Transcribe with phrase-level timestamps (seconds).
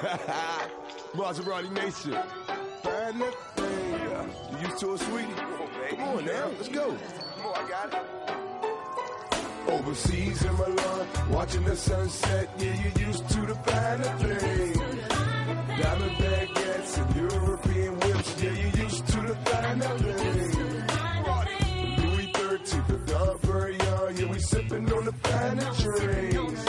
[1.14, 2.16] Maserati Nation.
[4.50, 5.34] You used to it, sweetie?
[5.90, 6.96] Come on now, let's go.
[7.36, 8.00] Come on, I got it.
[9.68, 12.48] Overseas in Milan, watching the sunset.
[12.58, 14.78] Yeah, you used to the finer things.
[15.82, 18.42] Diamond baguettes and European whips.
[18.42, 20.56] Yeah, you used to the finer things.
[22.04, 24.18] Louis 13, the Perignon.
[24.18, 26.64] Yeah, we sipping on the finer drinks.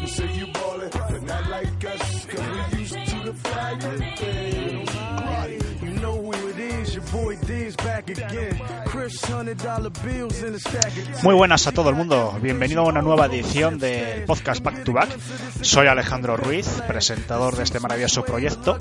[0.00, 0.71] You say you not
[1.52, 4.90] like us, cause we used to the finer things.
[5.82, 8.58] You know who it is, your boy D's back again.
[8.86, 9.20] Chris
[10.02, 14.24] bills in stack Muy buenas a todo el mundo, bienvenido a una nueva edición del
[14.24, 15.10] podcast Back to Back.
[15.60, 18.78] Soy Alejandro Ruiz, presentador de este maravilloso proyecto.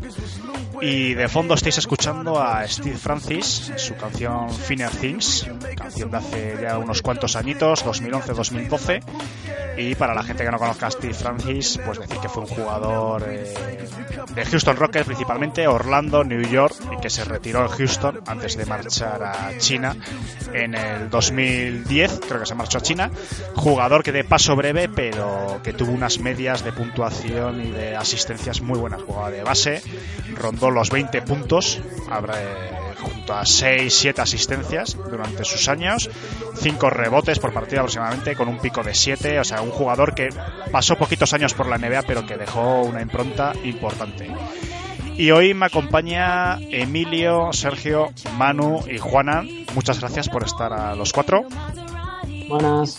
[0.81, 6.57] Y de fondo estáis escuchando a Steve Francis, su canción Finer Things, canción de hace
[6.59, 9.03] ya unos cuantos añitos, 2011-2012.
[9.77, 12.49] Y para la gente que no conozca a Steve Francis, pues decir que fue un
[12.49, 13.53] jugador eh,
[14.35, 18.65] de Houston Rockets principalmente, Orlando, New York, y que se retiró en Houston antes de
[18.65, 19.95] marchar a China
[20.53, 23.11] en el 2010, creo que se marchó a China.
[23.55, 28.61] Jugador que de paso breve, pero que tuvo unas medias de puntuación y de asistencias
[28.61, 29.01] muy buenas.
[29.03, 29.81] Jugaba de base,
[30.35, 36.09] rondó los 20 puntos, habrá, eh, junto a 6, 7 asistencias durante sus años,
[36.55, 40.29] 5 rebotes por partido aproximadamente, con un pico de 7, o sea, un jugador que
[40.71, 44.29] pasó poquitos años por la NBA, pero que dejó una impronta importante.
[45.17, 49.43] Y hoy me acompaña Emilio, Sergio, Manu y Juana.
[49.75, 51.45] Muchas gracias por estar a los cuatro.
[52.47, 52.97] Buenas.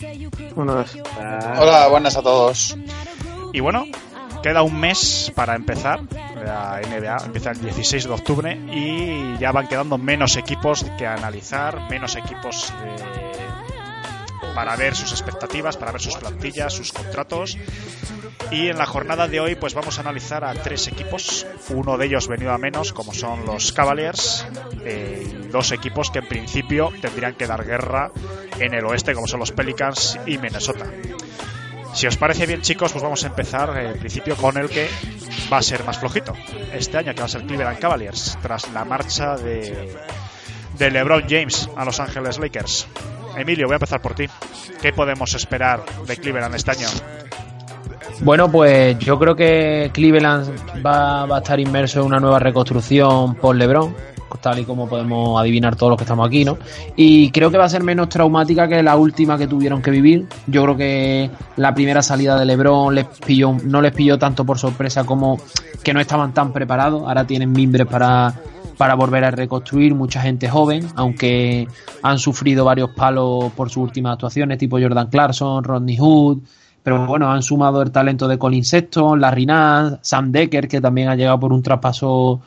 [0.54, 0.96] Buenas.
[1.58, 2.76] Hola, buenas a todos.
[3.52, 3.86] Y bueno,
[4.42, 6.00] queda un mes para empezar.
[6.44, 11.88] La NBA empieza el 16 de octubre y ya van quedando menos equipos que analizar,
[11.88, 13.42] menos equipos eh,
[14.54, 17.56] para ver sus expectativas, para ver sus plantillas, sus contratos.
[18.50, 22.06] Y en la jornada de hoy pues vamos a analizar a tres equipos, uno de
[22.06, 24.46] ellos venido a menos como son los Cavaliers,
[24.84, 28.10] eh, dos equipos que en principio tendrían que dar guerra
[28.58, 30.86] en el oeste como son los Pelicans y Minnesota.
[31.94, 34.88] Si os parece bien, chicos, pues vamos a empezar eh, en principio con el que
[35.52, 36.34] va a ser más flojito
[36.72, 39.94] este año, que va a ser Cleveland Cavaliers, tras la marcha de,
[40.78, 42.86] de LeBron James a Los Ángeles Lakers.
[43.36, 44.26] Emilio, voy a empezar por ti.
[44.80, 46.88] ¿Qué podemos esperar de Cleveland este año?
[48.20, 53.56] Bueno, pues yo creo que Cleveland va a estar inmerso en una nueva reconstrucción por
[53.56, 53.94] LeBron,
[54.40, 56.58] tal y como podemos adivinar todos los que estamos aquí, ¿no?
[56.96, 60.26] Y creo que va a ser menos traumática que la última que tuvieron que vivir.
[60.46, 64.58] Yo creo que la primera salida de LeBron les pilló, no les pilló tanto por
[64.58, 65.38] sorpresa como
[65.82, 67.02] que no estaban tan preparados.
[67.06, 68.34] Ahora tienen mimbres para,
[68.76, 71.68] para volver a reconstruir, mucha gente joven, aunque
[72.02, 76.38] han sufrido varios palos por sus últimas actuaciones, tipo Jordan Clarkson, Rodney Hood,
[76.82, 81.08] pero bueno, han sumado el talento de Colin Sexton, Larry Nance, Sam Decker, que también
[81.08, 82.40] ha llegado por un traspaso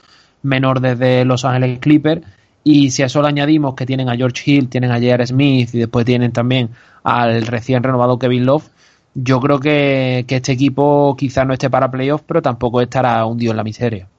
[0.46, 2.22] menor desde Los Ángeles Clippers.
[2.64, 5.28] Y si a eso le añadimos que tienen a George Hill, tienen a J.R.
[5.28, 6.72] Smith y después tienen también
[7.04, 8.70] al recién renovado Kevin Love,
[9.14, 13.52] yo creo que, que este equipo quizá no esté para playoffs, pero tampoco estará hundido
[13.52, 14.10] en la miseria.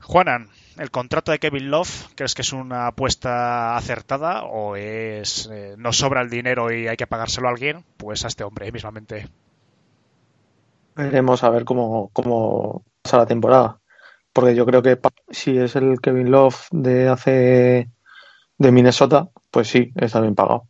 [0.00, 0.48] Juanan,
[0.78, 5.98] ¿el contrato de Kevin Love crees que es una apuesta acertada o es eh, nos
[5.98, 7.84] sobra el dinero y hay que pagárselo a alguien?
[7.98, 9.28] Pues a este hombre mismamente.
[10.96, 13.80] Veremos a ver cómo, cómo pasa la temporada.
[14.34, 14.98] Porque yo creo que
[15.30, 17.88] si es el Kevin Love de hace
[18.58, 20.68] de Minnesota, pues sí, está bien pagado.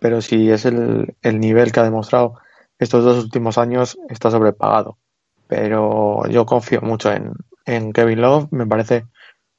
[0.00, 2.34] Pero si es el, el nivel que ha demostrado
[2.78, 4.98] estos dos últimos años, está sobrepagado.
[5.46, 7.32] Pero yo confío mucho en,
[7.64, 9.06] en Kevin Love, me parece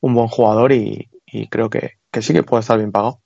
[0.02, 3.22] un buen jugador y, y creo que, que sí que puede estar bien pagado.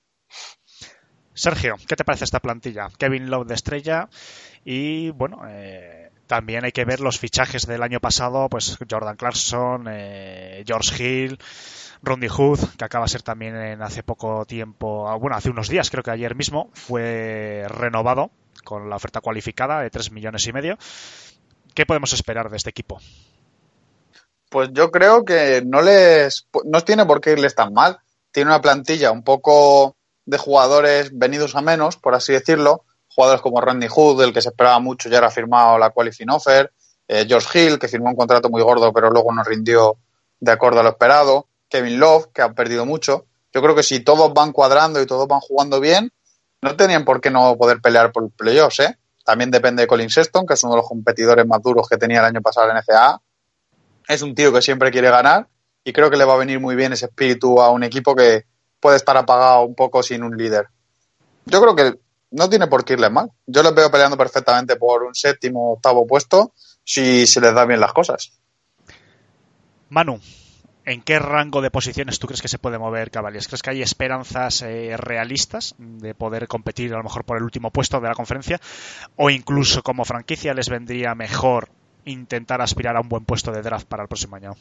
[1.34, 2.88] Sergio, ¿qué te parece esta plantilla?
[2.98, 4.08] Kevin Love de estrella
[4.64, 5.99] y bueno, eh,
[6.30, 11.40] también hay que ver los fichajes del año pasado, pues Jordan Clarkson, eh, George Hill,
[12.02, 15.68] Rodney Hood, que acaba de ser también en hace poco tiempo, ah, bueno, hace unos
[15.68, 18.30] días, creo que ayer mismo, fue renovado
[18.62, 20.78] con la oferta cualificada de 3 millones y medio.
[21.74, 23.00] ¿Qué podemos esperar de este equipo?
[24.50, 27.98] Pues yo creo que no les no tiene por qué irles tan mal.
[28.30, 29.96] Tiene una plantilla un poco
[30.26, 32.84] de jugadores venidos a menos, por así decirlo.
[33.14, 36.72] Jugadores como Randy Hood, el que se esperaba mucho, ya ha firmado la qualifying offer.
[37.08, 39.96] Eh, George Hill, que firmó un contrato muy gordo, pero luego no rindió
[40.38, 41.48] de acuerdo a lo esperado.
[41.68, 43.26] Kevin Love, que ha perdido mucho.
[43.52, 46.12] Yo creo que si todos van cuadrando y todos van jugando bien,
[46.62, 48.96] no tenían por qué no poder pelear por playoffs, ¿eh?
[49.24, 52.20] También depende de Colin Sexton, que es uno de los competidores más duros que tenía
[52.20, 53.20] el año pasado en NCAA.
[54.08, 55.48] Es un tío que siempre quiere ganar
[55.84, 58.44] y creo que le va a venir muy bien ese espíritu a un equipo que
[58.80, 60.68] puede estar apagado un poco sin un líder.
[61.46, 61.98] Yo creo que
[62.30, 63.30] no tiene por qué irles mal.
[63.46, 66.52] Yo les veo peleando perfectamente por un séptimo o octavo puesto
[66.84, 68.32] si se les da bien las cosas.
[69.88, 70.20] Manu,
[70.84, 73.48] ¿en qué rango de posiciones tú crees que se puede mover Cavaliers?
[73.48, 77.70] ¿Crees que hay esperanzas eh, realistas de poder competir a lo mejor por el último
[77.70, 78.60] puesto de la conferencia?
[79.16, 81.68] ¿O incluso como franquicia les vendría mejor
[82.04, 84.54] intentar aspirar a un buen puesto de draft para el próximo año?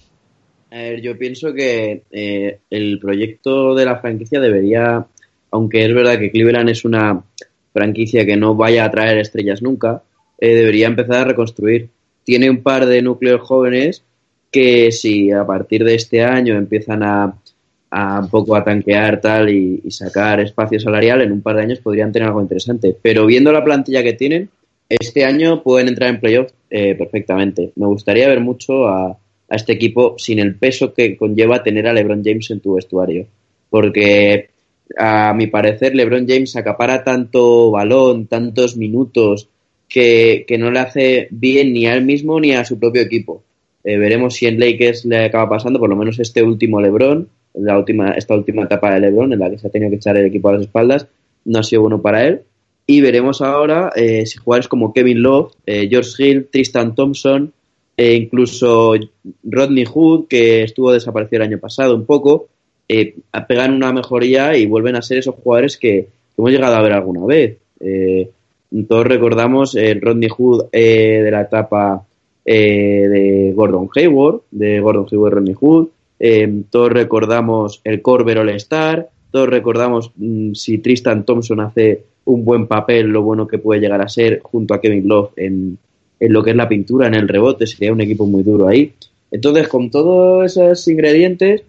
[0.71, 5.06] A ver, yo pienso que eh, el proyecto de la franquicia debería,
[5.51, 7.24] aunque es verdad que Cleveland es una
[7.74, 10.04] franquicia que no vaya a traer estrellas nunca,
[10.39, 11.89] eh, debería empezar a reconstruir.
[12.24, 14.04] Tiene un par de núcleos jóvenes
[14.51, 17.36] que si a partir de este año empiezan a,
[17.92, 21.80] a un poco a tanquear tal y, sacar espacio salarial, en un par de años
[21.80, 22.95] podrían tener algo interesante.
[23.01, 24.50] Pero viendo la plantilla que tienen,
[24.88, 27.71] este año pueden entrar en playoff eh, perfectamente.
[27.75, 31.94] Me gustaría ver mucho a, a, este equipo sin el peso que conlleva tener a
[31.94, 33.27] LeBron James en tu vestuario.
[33.69, 34.50] Porque
[34.97, 39.50] a mi parecer LeBron James acapara tanto balón, tantos minutos,
[39.88, 43.44] que, que no le hace bien ni a él mismo ni a su propio equipo.
[43.83, 47.77] Eh, veremos si en Lakers le acaba pasando, por lo menos este último LeBron, la
[47.77, 50.25] última, esta última etapa de LeBron, en la que se ha tenido que echar el
[50.25, 51.07] equipo a las espaldas,
[51.45, 52.42] no ha sido bueno para él.
[52.85, 57.53] Y veremos ahora eh, si jugadores como Kevin Love, eh, George Hill, Tristan Thompson,
[57.95, 58.94] e incluso
[59.44, 62.47] Rodney Hood, que estuvo desaparecido el año pasado un poco,
[63.47, 66.07] pegan una mejoría y vuelven a ser esos jugadores que,
[66.38, 67.57] hemos llegado a ver alguna vez.
[68.88, 72.06] todos recordamos el Rodney Hood de la etapa
[72.51, 75.89] eh, de Gordon Hayward, de Gordon Hayward Rodney Hood.
[76.19, 79.07] Eh, todos recordamos el Corber All Star.
[79.30, 84.01] Todos recordamos mmm, si Tristan Thompson hace un buen papel, lo bueno que puede llegar
[84.01, 85.77] a ser junto a Kevin Love en,
[86.19, 87.68] en lo que es la pintura, en el rebote.
[87.68, 88.94] Sería un equipo muy duro ahí.
[89.30, 91.62] Entonces, con todos esos ingredientes,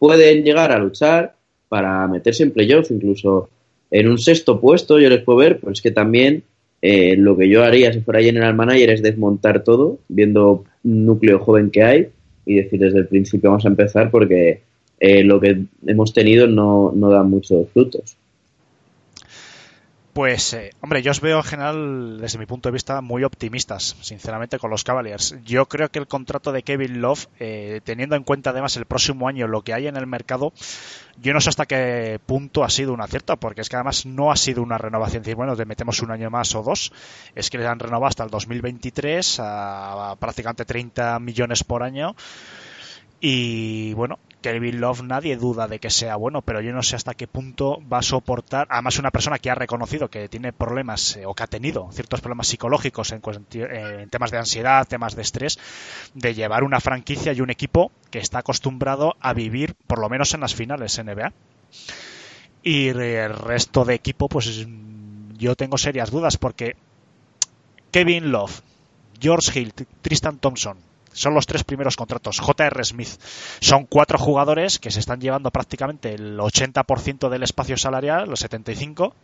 [0.00, 1.34] pueden llegar a luchar
[1.68, 3.50] para meterse en playoff, incluso
[3.90, 6.42] en un sexto puesto, yo les puedo ver, pero es que también
[6.80, 11.70] eh, lo que yo haría si fuera general manager es desmontar todo, viendo núcleo joven
[11.70, 12.08] que hay
[12.46, 14.62] y decir desde el principio vamos a empezar porque
[14.98, 18.16] eh, lo que hemos tenido no, no da muchos frutos.
[20.20, 23.96] Pues, eh, hombre, yo os veo en general, desde mi punto de vista, muy optimistas,
[24.02, 25.34] sinceramente, con los Cavaliers.
[25.46, 29.28] Yo creo que el contrato de Kevin Love, eh, teniendo en cuenta además el próximo
[29.28, 30.52] año lo que hay en el mercado,
[31.16, 34.30] yo no sé hasta qué punto ha sido un acierto, porque es que además no
[34.30, 36.92] ha sido una renovación, decir, bueno, te metemos un año más o dos,
[37.34, 42.14] es que le han renovado hasta el 2023 a, a prácticamente 30 millones por año.
[43.22, 47.14] Y bueno, Kevin Love nadie duda de que sea bueno, pero yo no sé hasta
[47.14, 51.26] qué punto va a soportar, además una persona que ha reconocido que tiene problemas eh,
[51.26, 53.20] o que ha tenido ciertos problemas psicológicos en,
[53.52, 55.58] en, temas de ansiedad, temas de estrés,
[56.14, 60.34] de llevar una franquicia y un equipo que está acostumbrado a vivir por lo menos
[60.34, 61.32] en las finales NBA.
[62.62, 64.66] Y el resto de equipo, pues
[65.36, 66.76] yo tengo serias dudas porque
[67.90, 68.60] Kevin Love,
[69.18, 69.72] George Hill,
[70.02, 70.78] Tristan Thompson,
[71.12, 72.40] son los tres primeros contratos.
[72.40, 72.84] J.R.
[72.84, 73.20] Smith.
[73.60, 79.14] Son cuatro jugadores que se están llevando prácticamente el 80% del espacio salarial, los 75.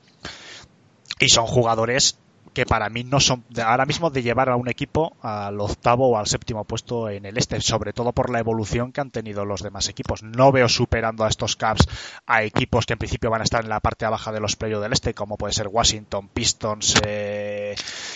[1.20, 2.18] Y son jugadores
[2.56, 6.16] que para mí no son ahora mismo de llevar a un equipo al octavo o
[6.16, 9.62] al séptimo puesto en el este, sobre todo por la evolución que han tenido los
[9.62, 10.22] demás equipos.
[10.22, 11.86] No veo superando a estos Cavs
[12.26, 14.82] a equipos que en principio van a estar en la parte baja de los playoffs
[14.82, 17.74] del este, como puede ser Washington, Pistons, eh,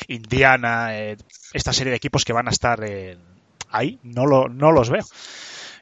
[0.08, 1.18] Indiana, eh,
[1.52, 3.39] esta serie de equipos que van a estar en
[3.70, 5.04] ahí no, lo, no los veo.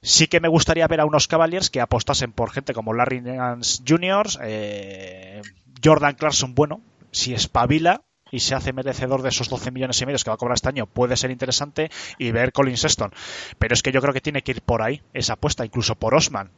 [0.01, 3.83] Sí que me gustaría ver a unos Cavaliers que apostasen por gente como Larry Nance
[3.87, 5.43] Jr., eh,
[5.83, 6.81] Jordan Clarkson, bueno,
[7.11, 10.39] si espabila y se hace merecedor de esos 12 millones y medio que va a
[10.39, 13.13] cobrar este año, puede ser interesante y ver Colin Sexton.
[13.59, 16.15] Pero es que yo creo que tiene que ir por ahí esa apuesta, incluso por
[16.15, 16.51] Osman.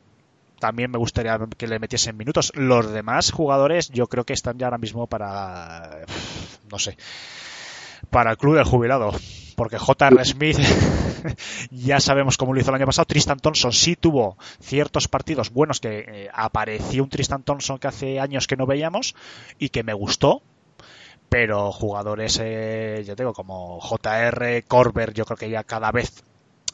[0.58, 2.52] También me gustaría que le metiesen minutos.
[2.54, 6.00] Los demás jugadores yo creo que están ya ahora mismo para,
[6.70, 6.99] no sé,
[8.10, 9.12] para el club del jubilado
[9.60, 10.25] porque J.R.
[10.25, 10.58] Smith
[11.70, 13.06] ya sabemos cómo lo hizo el año pasado.
[13.06, 18.20] Tristan Thompson sí tuvo ciertos partidos buenos que eh, apareció un Tristan Thompson que hace
[18.20, 19.14] años que no veíamos
[19.58, 20.42] y que me gustó.
[21.28, 24.62] Pero jugadores, eh, yo tengo como J.R.
[24.64, 26.24] Corber, yo creo que ya cada vez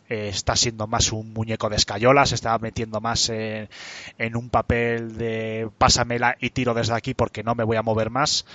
[0.08, 3.68] eh, está siendo más un muñeco de escayola, se está metiendo más en,
[4.16, 8.08] en un papel de pásamela y tiro desde aquí porque no me voy a mover
[8.08, 8.46] más.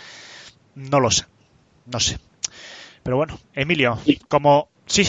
[0.73, 1.25] No lo sé,
[1.85, 2.17] no sé.
[3.03, 4.69] Pero bueno, Emilio, como...
[4.85, 5.03] Sí,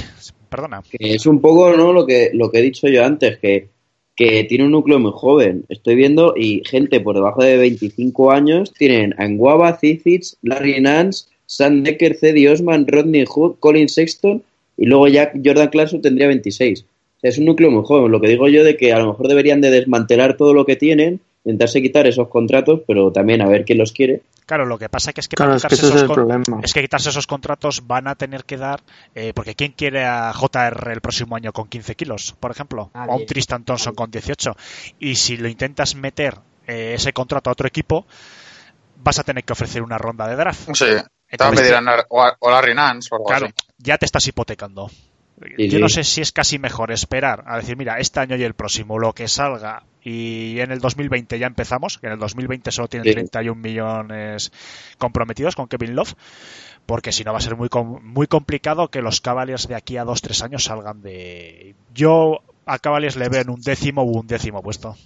[0.53, 0.83] perdona.
[0.93, 1.93] Es un poco ¿no?
[1.93, 3.69] lo, que, lo que he dicho yo antes, que,
[4.15, 5.65] que tiene un núcleo muy joven.
[5.69, 9.79] Estoy viendo y gente por debajo de 25 años tienen a Nguaba,
[10.43, 14.43] Larry Nance, Sam Decker, Cedi Osman, Rodney Hood, Colin Sexton
[14.77, 16.83] y luego ya Jordan Clarkson tendría 26.
[16.83, 18.13] O sea, es un núcleo muy joven.
[18.13, 20.77] Lo que digo yo de que a lo mejor deberían de desmantelar todo lo que
[20.77, 24.89] tienen, intentarse quitar esos contratos, pero también a ver quién los quiere Claro, lo que
[24.89, 26.61] pasa que es que, Claro, para es que quitarse es esos el con- problema.
[26.63, 28.83] es que quitarse esos contratos van a tener que dar,
[29.15, 32.91] eh, porque ¿quién quiere a JR el próximo año con 15 kilos, por ejemplo?
[32.95, 33.27] O a un.
[33.27, 34.57] Tristan Thompson con 18.
[34.99, 38.07] Y si lo intentas meter eh, ese contrato a otro equipo,
[38.97, 40.69] vas a tener que ofrecer una ronda de draft.
[40.75, 43.47] Sí, te va a pedir a, o a, o a Larry Nance o algo Claro,
[43.47, 43.55] así.
[43.79, 44.91] ya te estás hipotecando.
[45.57, 45.83] Sí, Yo sí.
[45.83, 48.99] no sé si es casi mejor esperar a decir, mira, este año y el próximo,
[48.99, 53.07] lo que salga, y en el 2020 ya empezamos, que en el 2020 solo tienen
[53.09, 53.13] Sí.
[53.15, 54.53] 31 millones
[54.99, 56.15] comprometidos con Kevin Love,
[56.87, 59.97] porque si no va a ser muy, com- muy complicado que los Cavaliers de aquí
[59.97, 61.75] a 2-3 años salgan de...
[61.95, 64.97] Yo a Cavaliers le veo en un décimo u un décimo puesto.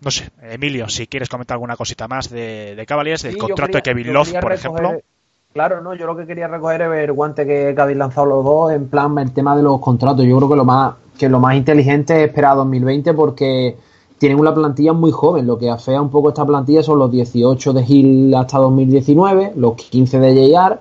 [0.00, 3.66] No sé, Emilio, si quieres comentar alguna cosita más de, de Cavaliers, del Sí, contrato
[3.66, 5.02] quería- de Kevin Love, por recoger- ejemplo.
[5.52, 8.44] Claro, no, yo lo que quería recoger es el guante que, que habéis lanzado los
[8.44, 10.24] dos, en plan el tema de los contratos.
[10.24, 13.76] Yo creo que lo más, que lo más inteligente es esperar a 2020 porque
[14.18, 15.46] tienen una plantilla muy joven.
[15.46, 19.74] Lo que afea un poco esta plantilla son los 18 de Hill hasta 2019, los
[19.74, 20.78] 15 de JR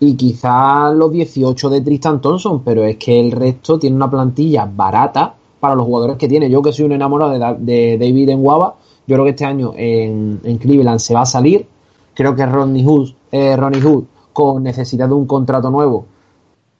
[0.00, 4.68] y quizás los 18 de Tristan Thompson, pero es que el resto tiene una plantilla
[4.72, 6.48] barata para los jugadores que tiene.
[6.48, 8.74] Yo que soy un enamorado de, de David Enguaba,
[9.06, 11.66] yo creo que este año en, en Cleveland se va a salir.
[12.14, 16.06] Creo que Ronnie Hood, eh, Ronnie Hood, con necesidad de un contrato nuevo,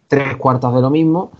[0.06, 1.30] tres cuartas de lo mismo.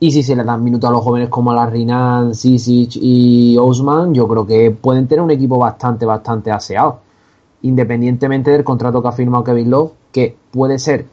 [0.00, 3.56] Y si se le dan minutos a los jóvenes como a la Rinan, Sisic y
[3.58, 7.00] Osman, yo creo que pueden tener un equipo bastante, bastante aseado.
[7.62, 11.06] Independientemente del contrato que ha firmado Kevin Love, que puede ser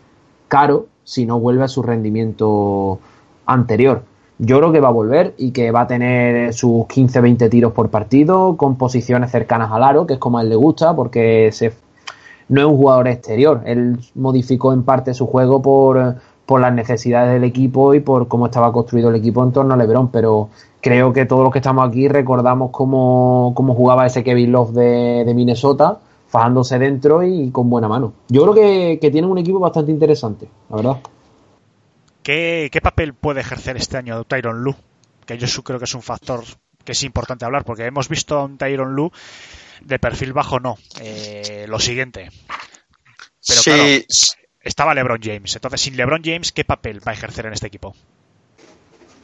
[0.47, 2.99] caro si no vuelve a su rendimiento
[3.45, 4.03] anterior.
[4.37, 7.89] Yo creo que va a volver y que va a tener sus 15-20 tiros por
[7.89, 11.73] partido con posiciones cercanas al aro, que es como a él le gusta, porque se,
[12.49, 13.61] no es un jugador exterior.
[13.65, 18.45] Él modificó en parte su juego por, por las necesidades del equipo y por cómo
[18.45, 20.49] estaba construido el equipo en torno a LeBron, pero
[20.81, 25.23] creo que todos los que estamos aquí recordamos cómo, cómo jugaba ese Kevin Love de,
[25.25, 28.13] de Minnesota, fajándose dentro y con buena mano.
[28.29, 30.97] Yo creo que, que tienen un equipo bastante interesante, la verdad.
[32.21, 34.75] ¿Qué, qué papel puede ejercer este año Tyron Lu?
[35.25, 36.41] Que yo creo que es un factor
[36.83, 39.11] que es importante hablar, porque hemos visto a un Tyron Lu
[39.81, 40.77] de perfil bajo, no.
[40.99, 42.29] Eh, lo siguiente.
[43.47, 43.83] Pero sí, claro,
[44.61, 45.55] estaba LeBron James.
[45.55, 47.95] Entonces, sin LeBron James, ¿qué papel va a ejercer en este equipo?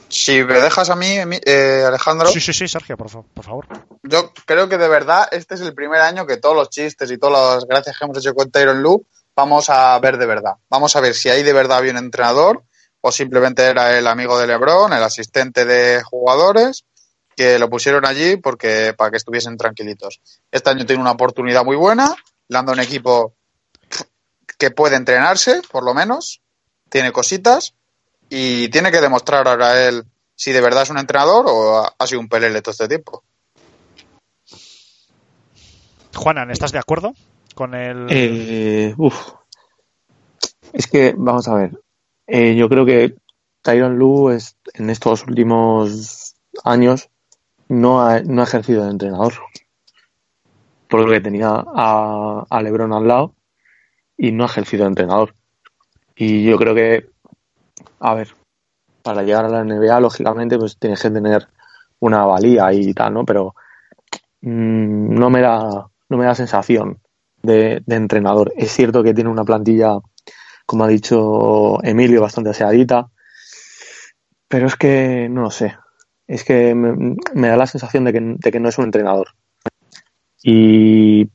[0.09, 1.07] si me dejas a mí,
[1.45, 3.65] eh, Alejandro, Sí, sí, sí, Sergio, por, fa- por favor.
[4.03, 7.17] yo creo que de verdad este es el primer año que todos los chistes y
[7.17, 9.05] todas las gracias que hemos hecho con Tyron Lu
[9.37, 10.55] vamos a ver de verdad.
[10.69, 12.63] Vamos a ver si ahí de verdad había un entrenador
[12.99, 16.83] o simplemente era el amigo de LeBron, el asistente de jugadores
[17.41, 20.21] que lo pusieron allí porque para que estuviesen tranquilitos.
[20.51, 22.15] Este año tiene una oportunidad muy buena,
[22.47, 23.33] le han dado un equipo
[24.59, 26.39] que puede entrenarse, por lo menos,
[26.87, 27.73] tiene cositas
[28.29, 30.05] y tiene que demostrar ahora él
[30.35, 33.23] si de verdad es un entrenador o ha, ha sido un pelele todo este tiempo.
[36.15, 37.15] Juanan, ¿estás de acuerdo
[37.55, 38.05] con el...?
[38.11, 39.31] Eh, uf.
[40.73, 41.71] Es que, vamos a ver.
[42.27, 43.15] Eh, yo creo que
[43.63, 47.10] Tyron Lu es, en estos últimos años
[47.71, 49.33] no ha, no ha ejercido de entrenador.
[50.89, 53.33] Por lo que tenía a, LeBron al lado
[54.17, 55.33] y no ha ejercido de entrenador.
[56.15, 57.09] Y yo creo que,
[58.01, 58.35] a ver,
[59.01, 61.47] para llegar a la NBA, lógicamente, pues tienes que tener
[61.99, 63.25] una valía y tal, ¿no?
[63.25, 63.55] Pero
[64.41, 66.99] mm, no me da, no me da sensación
[67.41, 68.51] de, de entrenador.
[68.57, 69.97] Es cierto que tiene una plantilla,
[70.65, 73.09] como ha dicho Emilio, bastante aseadita,
[74.49, 75.73] pero es que no lo sé.
[76.31, 79.27] Es que me, me da la sensación de que, de que no es un entrenador.
[80.41, 81.29] Y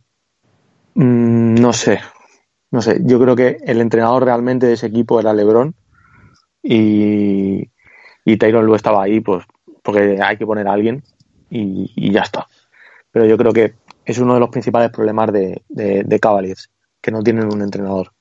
[0.94, 2.00] mm, no sé,
[2.70, 3.00] no sé.
[3.02, 5.74] Yo creo que el entrenador realmente de ese equipo era LeBron
[6.62, 7.70] y,
[8.24, 9.44] y Tyron Lu estaba ahí, pues
[9.82, 11.04] porque hay que poner a alguien
[11.50, 12.46] y, y ya está.
[13.10, 16.70] Pero yo creo que es uno de los principales problemas de, de, de Cavaliers,
[17.02, 18.12] que no tienen un entrenador.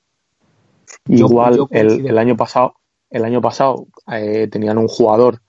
[1.08, 2.10] Igual yo el, coincido.
[2.10, 2.74] el año pasado,
[3.08, 5.40] el año pasado eh, tenían un jugador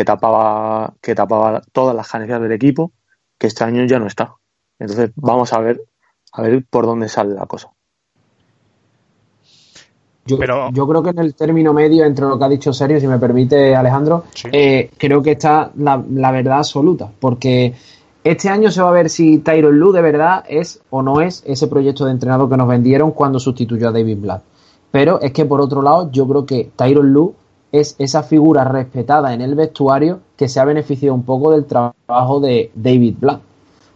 [0.00, 2.92] que tapaba, que tapaba todas las carencias del equipo,
[3.38, 4.34] que este año ya no está.
[4.78, 5.82] Entonces vamos a ver,
[6.32, 7.68] a ver por dónde sale la cosa.
[10.24, 12.98] Yo, Pero- yo creo que en el término medio entre lo que ha dicho Sergio,
[12.98, 14.48] si me permite Alejandro, Sí.
[14.52, 17.74] eh, creo que está la, la verdad absoluta, porque
[18.24, 21.42] este año se va a ver si Tyron Lu de verdad es o no es
[21.46, 24.42] ese proyecto de entrenador que nos vendieron cuando sustituyó a David Blatt.
[24.90, 27.34] Pero es que por otro lado, yo creo que Tyron Lu
[27.72, 32.40] es esa figura respetada en el vestuario que se ha beneficiado un poco del trabajo
[32.40, 33.40] de David Blatt.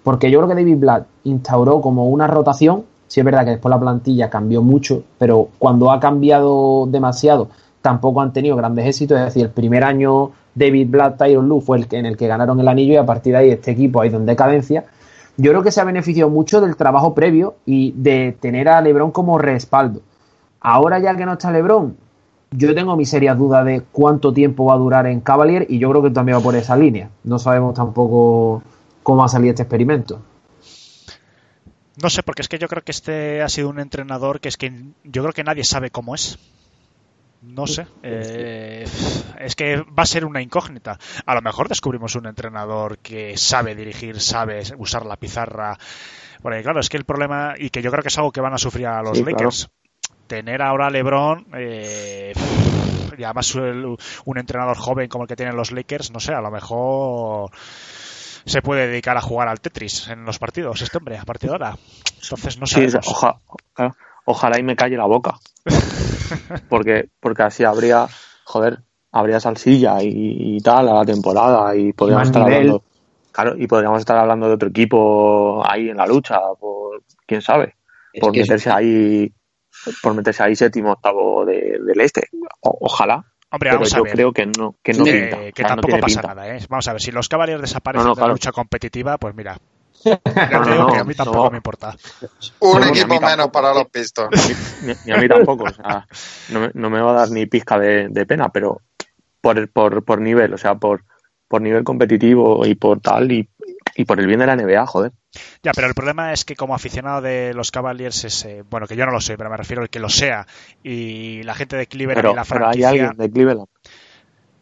[0.03, 2.85] Porque yo creo que David Blatt instauró como una rotación.
[3.07, 7.49] Sí es verdad que después la plantilla cambió mucho, pero cuando ha cambiado demasiado,
[7.81, 9.19] tampoco han tenido grandes éxitos.
[9.19, 12.29] Es decir, el primer año David Blatt, Tyron Lu fue el que, en el que
[12.29, 14.85] ganaron el anillo y a partir de ahí este equipo ha ido en decadencia.
[15.37, 19.11] yo creo que se ha beneficiado mucho del trabajo previo y de tener a LeBron
[19.11, 20.01] como respaldo.
[20.61, 21.97] Ahora ya que no está LeBron,
[22.57, 25.91] yo tengo mis serias dudas de cuánto tiempo va a durar en Cavalier y yo
[25.91, 27.11] creo que también va por esa línea.
[27.25, 28.63] No sabemos tampoco
[29.03, 30.21] cómo va a salir este experimento.
[32.01, 34.57] No sé, porque es que yo creo que este ha sido un entrenador que es
[34.57, 34.73] que
[35.05, 36.39] yo creo que nadie sabe cómo es.
[37.43, 37.87] No sé.
[38.03, 38.87] Eh,
[39.39, 40.99] es que va a ser una incógnita.
[41.27, 45.77] A lo mejor descubrimos un entrenador que sabe dirigir, sabe usar la pizarra.
[46.41, 48.55] Porque claro, es que el problema, y que yo creo que es algo que van
[48.55, 49.69] a sufrir a los Sí, Lakers,
[50.27, 52.33] tener ahora a LeBron, eh,
[53.17, 56.51] y además un entrenador joven como el que tienen los Lakers, no sé, a lo
[56.51, 61.49] mejor se puede dedicar a jugar al Tetris en los partidos, este hombre, a partir
[61.51, 61.77] de ahora.
[62.23, 63.39] Entonces no Sí, oja-
[63.75, 63.95] claro,
[64.27, 65.35] ojalá y me calle la boca.
[66.69, 68.07] Porque, porque así habría,
[68.45, 68.81] joder,
[69.13, 72.57] habría salsilla y, y tal a la temporada y podríamos estar nivel.
[72.59, 72.85] hablando.
[73.33, 77.75] Claro, y podríamos estar hablando de otro equipo ahí en la lucha, por quién sabe,
[78.13, 79.33] Es por es- meterse ahí,
[80.03, 82.29] por meterse ahí séptimo, octavo de- del este.
[82.61, 83.17] O- ojalá,
[83.51, 84.13] Hombre, pero vamos a yo ver.
[84.15, 85.37] creo que no, que no que, pinta.
[85.39, 86.35] que o sea, no tampoco pasa pinta.
[86.35, 86.67] nada, ¿eh?
[86.69, 89.59] Vamos a ver, si los Cavaliers desaparecen No, no, de la lucha competitiva, pues mira,
[90.05, 91.51] No, ya te no, digo no, que a mí tampoco no.
[91.53, 91.95] me importa.
[92.61, 94.31] Un equipo menos para los Pistons.
[94.83, 95.65] ni, ni a mí tampoco.
[95.65, 96.07] O sea,
[96.51, 98.81] no, me, no me va a dar ni pizca de, de pena, pero
[99.41, 101.05] por, por, por nivel, o sea, por,
[101.49, 103.49] por nivel competitivo y por tal, y,
[103.95, 105.13] y por el bien de la NBA, joder.
[105.63, 108.97] Ya, pero el problema es que como aficionado de los Cavaliers es, eh, bueno, que
[108.97, 110.47] yo no lo soy, pero me refiero al que lo sea,
[110.83, 112.89] y la gente de Cleveland Pero, y la pero hay franquicia...
[112.89, 113.69] alguien de Cleveland.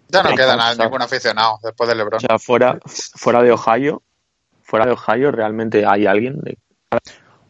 [0.09, 2.19] Ya no queda nada, ningún aficionado después de LeBron.
[2.19, 4.03] O sea, fuera, fuera de Ohio,
[4.61, 6.59] fuera de Ohio, realmente hay alguien de.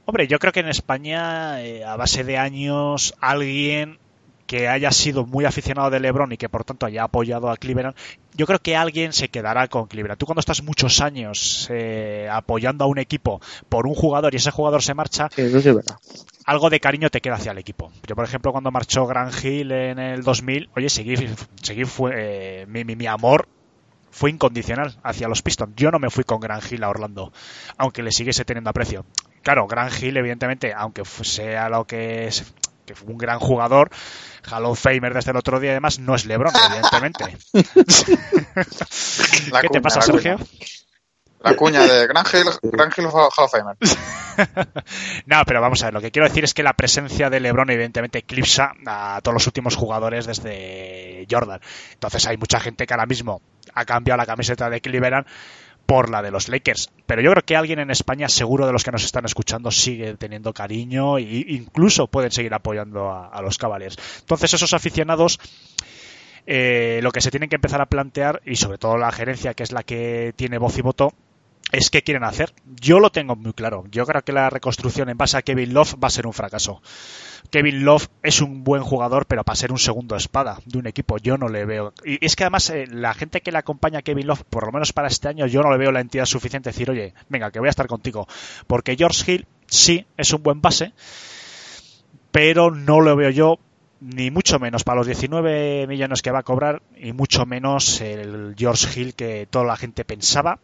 [0.04, 3.98] Hombre, yo creo que en España, eh, a base de años, alguien
[4.52, 7.94] que haya sido muy aficionado de LeBron y que por tanto haya apoyado a Cleveland,
[8.34, 10.18] yo creo que alguien se quedará con Cleveland.
[10.18, 13.40] Tú cuando estás muchos años eh, apoyando a un equipo
[13.70, 15.96] por un jugador y ese jugador se marcha, Sí, eso sí es verdad.
[16.44, 17.90] algo de cariño te queda hacia el equipo.
[18.06, 21.14] Yo, por ejemplo, cuando marchó Grant Hill en el 2000, oye, seguí,
[21.62, 23.48] seguí fue, eh, mi, mi- mi amor
[24.10, 25.72] fue incondicional hacia los Pistons.
[25.76, 27.32] Yo no me fui con Grant Hill a Orlando,
[27.78, 29.06] aunque le siguiese teniendo aprecio.
[29.40, 32.52] Claro, Grant Hill, evidentemente, aunque sea lo que es
[32.92, 33.90] que fue un gran jugador,
[34.50, 37.36] Hall of Famer desde el otro día, además, no es LeBron, evidentemente.
[39.50, 40.36] La ¿Qué te pasa, la Sergio?
[40.36, 40.46] cuña.
[41.40, 43.76] La cuña de Gran Hill, Gran Hill Hall of Famer.
[45.26, 47.68] No, pero vamos a ver, lo que quiero decir es que la presencia de LeBron
[47.68, 51.60] evidentemente eclipsa a todos los últimos jugadores desde Jordan.
[51.92, 53.42] Entonces hay mucha gente que ahora mismo
[53.74, 55.26] ha cambiado la camiseta de Cleveland
[55.92, 56.88] por la de los Lakers.
[57.04, 60.14] Pero yo creo que alguien en España, seguro de los que nos están escuchando, sigue
[60.14, 63.98] teniendo cariño e incluso pueden seguir apoyando a, los Cavaliers.
[64.20, 65.38] Entonces esos aficionados
[66.46, 69.64] eh, lo que se tienen que empezar a plantear, y sobre todo la gerencia, que
[69.64, 71.12] es la que tiene voz y voto,
[71.72, 72.52] es qué quieren hacer.
[72.80, 73.84] Yo lo tengo muy claro.
[73.90, 76.82] Yo creo que la reconstrucción en base a Kevin Love va a ser un fracaso.
[77.50, 81.16] Kevin Love es un buen jugador, pero para ser un segundo espada de un equipo,
[81.16, 81.92] yo no le veo.
[82.04, 84.72] Y es que además eh, la gente que le acompaña a Kevin Love, por lo
[84.72, 87.50] menos para este año, yo no le veo la entidad suficiente de decir, oye, venga,
[87.50, 88.28] que voy a estar contigo.
[88.66, 90.92] Porque George Hill sí es un buen base,
[92.30, 93.58] pero no lo veo yo
[94.00, 98.54] ni mucho menos para los 19 millones que va a cobrar y mucho menos el
[98.58, 100.58] George Hill que toda la gente pensaba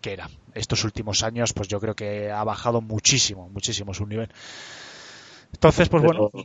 [0.00, 0.28] que era.
[0.56, 4.28] Estos últimos años, pues yo creo que ha bajado muchísimo, muchísimo su nivel.
[5.52, 6.44] Entonces, pues bueno, Pero,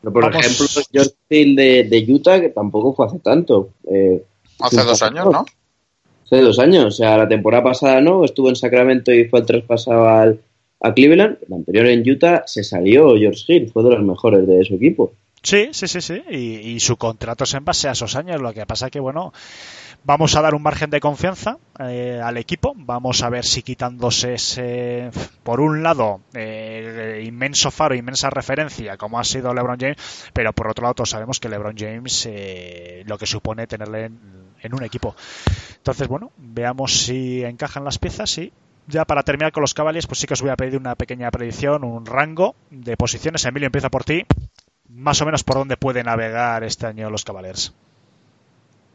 [0.00, 3.70] pero, por vamos- ejemplo, George Hill de, de Utah, que tampoco fue hace tanto.
[3.90, 4.22] Eh,
[4.60, 5.44] Hace dos años, ¿no?
[6.24, 6.84] Hace dos años.
[6.86, 10.40] O sea, la temporada pasada no, estuvo en Sacramento y fue el traspasado al,
[10.80, 11.38] a Cleveland.
[11.48, 15.12] La anterior en Utah se salió George Hill, fue de los mejores de su equipo.
[15.42, 16.22] Sí, sí, sí, sí.
[16.30, 16.36] Y,
[16.74, 18.40] y su contrato es en base a esos años.
[18.40, 19.32] Lo que pasa que, bueno,
[20.04, 22.72] vamos a dar un margen de confianza eh, al equipo.
[22.76, 25.10] Vamos a ver si quitándose ese,
[25.42, 30.68] por un lado, eh, inmenso faro, inmensa referencia, como ha sido LeBron James, pero por
[30.68, 34.20] otro lado, todos sabemos que LeBron James eh, lo que supone tenerle en,
[34.60, 35.14] en un equipo.
[35.76, 38.52] Entonces, bueno, veamos si encajan las piezas y
[38.86, 41.30] ya para terminar con los Cavaliers, pues sí que os voy a pedir una pequeña
[41.30, 43.44] predicción, un rango de posiciones.
[43.44, 44.24] Emilio, empieza por ti.
[44.88, 47.72] Más o menos por dónde puede navegar este año los Cavaliers.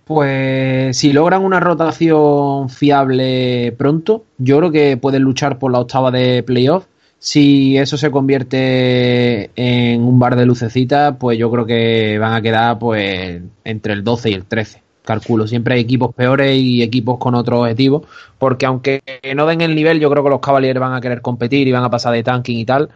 [0.08, 6.12] Pues si logran una rotación fiable pronto, yo creo que pueden luchar por la octava
[6.12, 6.86] de playoff.
[7.20, 12.42] Si eso se convierte en un bar de lucecitas, pues yo creo que van a
[12.42, 14.82] quedar pues entre el 12 y el 13.
[15.04, 18.04] Calculo, siempre hay equipos peores y equipos con otros objetivos,
[18.38, 19.02] porque aunque
[19.36, 21.84] no den el nivel, yo creo que los Cavaliers van a querer competir y van
[21.84, 22.90] a pasar de tanking y tal.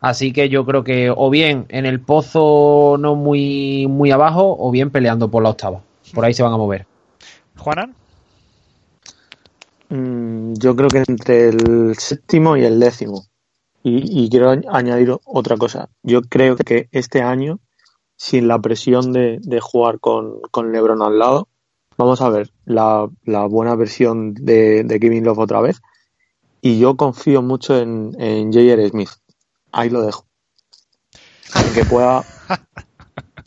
[0.00, 4.70] Así que yo creo que o bien en el pozo no muy, muy abajo, o
[4.70, 5.82] bien peleando por la octava.
[6.14, 6.86] Por ahí se van a mover.
[7.58, 7.94] Juanan,
[9.88, 13.24] Mm, yo creo que entre el séptimo y el décimo.
[13.82, 15.88] Y, y quiero añ- añadir otra cosa.
[16.04, 17.58] Yo creo que este año,
[18.16, 21.48] sin la presión de, de jugar con, con LeBron al lado,
[21.98, 25.80] vamos a ver la, la buena versión de, de Kevin Love otra vez.
[26.62, 28.88] Y yo confío mucho en, en J.R.
[28.90, 29.10] Smith.
[29.72, 30.24] Ahí lo dejo.
[31.66, 32.22] En que pueda,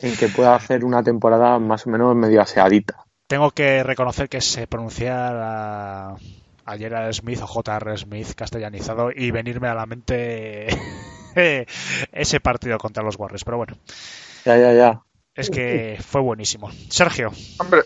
[0.04, 3.04] en que pueda hacer una temporada más o menos medio aseadita.
[3.26, 6.10] Tengo que reconocer que se pronunciar a,
[6.66, 7.96] a Gerard Smith o J.R.
[7.96, 10.66] Smith castellanizado y venirme a la mente
[12.12, 13.44] ese partido contra los Warriors.
[13.44, 13.76] Pero bueno,
[14.44, 15.00] Ya, ya, ya.
[15.34, 16.70] es que fue buenísimo.
[16.90, 17.82] Sergio, Hombre,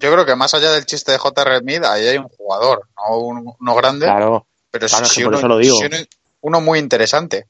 [0.00, 1.58] yo creo que más allá del chiste de J.R.
[1.60, 4.46] Smith, ahí hay un jugador, no un- uno grande, Claro.
[4.70, 5.76] pero claro, sí uno, eso lo digo.
[5.76, 5.96] sí uno,
[6.42, 7.46] uno muy interesante.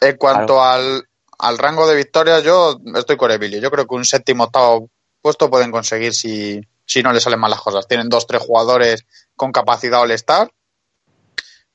[0.00, 1.04] En cuanto al,
[1.40, 3.60] al rango de victorias, yo estoy con Emilio.
[3.60, 4.90] Yo creo que un séptimo octavo
[5.22, 7.86] puesto pueden conseguir si, si no les salen mal las cosas.
[7.88, 10.50] Tienen dos, tres jugadores con capacidad all-star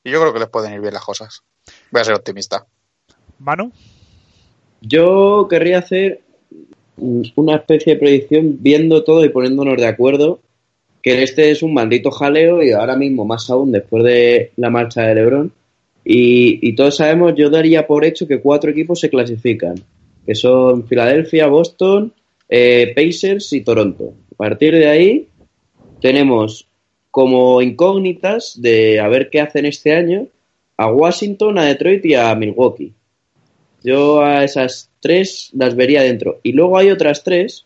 [0.04, 1.41] y yo creo que les pueden ir bien las cosas.
[1.91, 2.65] Voy a ser optimista.
[3.39, 3.71] Manu,
[4.82, 6.21] Yo querría hacer
[6.97, 10.39] una especie de predicción viendo todo y poniéndonos de acuerdo
[11.01, 15.01] que este es un maldito jaleo y ahora mismo más aún después de la marcha
[15.04, 15.54] de Lebron
[16.07, 19.75] y, todos sabemos, yo daría por hecho que cuatro equipos se clasifican,
[20.23, 22.13] que son Filadelfia, Boston,
[22.47, 24.13] eh, Pacers y Toronto.
[24.33, 25.27] A partir de ahí
[25.99, 26.67] tenemos
[27.09, 30.27] como incógnitas de a ver qué hacen este año
[30.77, 32.93] a Washington, a Detroit y a Milwaukee.
[33.83, 36.39] Yo a esas tres las vería dentro.
[36.43, 37.65] Y luego hay otras tres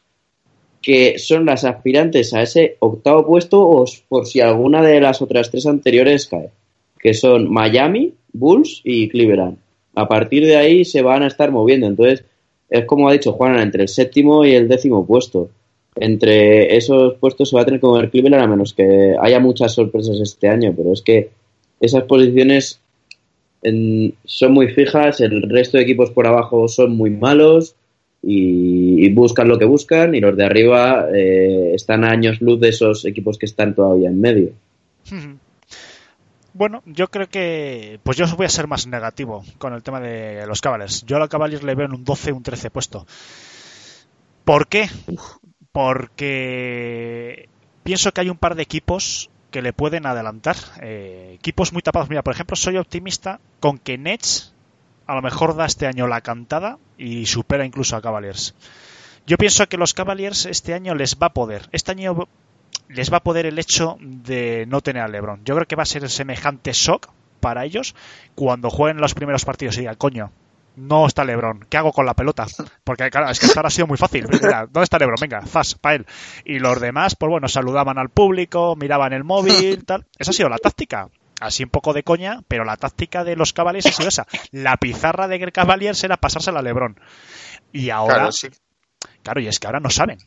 [0.82, 5.50] que son las aspirantes a ese octavo puesto o por si alguna de las otras
[5.52, 6.52] tres anteriores cae,
[7.00, 9.58] que son Miami, Bulls y Cleveland.
[9.96, 11.88] A partir de ahí se van a estar moviendo.
[11.88, 12.24] Entonces,
[12.70, 15.50] es como ha dicho Juana, entre el séptimo y el décimo puesto.
[15.96, 19.74] Entre esos puestos se va a tener que mover Cleveland a menos que haya muchas
[19.74, 21.30] sorpresas este año, pero es que
[21.82, 22.80] esas posiciones
[23.64, 27.76] en- son muy fijas, el resto de equipos por abajo son muy malos
[28.22, 32.70] y, buscan lo que buscan y los de arriba eh, están a años luz de
[32.70, 34.52] esos equipos que están todavía en medio.
[36.60, 38.02] Bueno, yo creo que.
[38.04, 41.06] Pues yo voy a ser más negativo con el tema de los Cavaliers.
[41.06, 43.08] Yo a los Cavaliers le veo en un 12, un 13 puesto.
[44.44, 44.90] ¿Por qué?
[45.72, 47.48] Porque
[47.84, 50.58] pienso que hay un par de equipos que le pueden adelantar.
[50.82, 52.10] Eh, equipos muy tapados.
[52.10, 54.54] Mira, por ejemplo, soy optimista con que Nets
[55.08, 58.54] a lo mejor da este año la cantada y supera incluso a Cavaliers.
[59.26, 61.70] Yo pienso que los Cavaliers este año les va a poder.
[61.72, 62.28] Este año
[62.90, 65.42] les va a poder el hecho de no tener a LeBron.
[65.46, 67.96] Yo creo que va a ser semejante shock para ellos
[68.36, 70.32] cuando jueguen los primeros partidos y digan, coño,
[70.76, 72.46] no está LeBron, ¿qué hago con la pelota?
[72.84, 74.28] Porque claro, es que hasta ahora ha sido muy fácil.
[74.30, 75.18] Mira, ¿dónde está LeBron?
[75.20, 76.06] Venga, fast, para él.
[76.46, 80.06] Y los demás, pues bueno, saludaban al público, miraban el móvil, tal.
[80.18, 81.10] Esa ha sido la táctica.
[81.42, 84.28] Así un poco de coña, pero la táctica de los Cavaliers ha sido esa.
[84.52, 87.00] La pizarra de Cavaliers era pasársela a LeBron.
[87.72, 88.50] Y ahora, Claro, sí.
[89.24, 90.18] claro, y es que ahora no saben.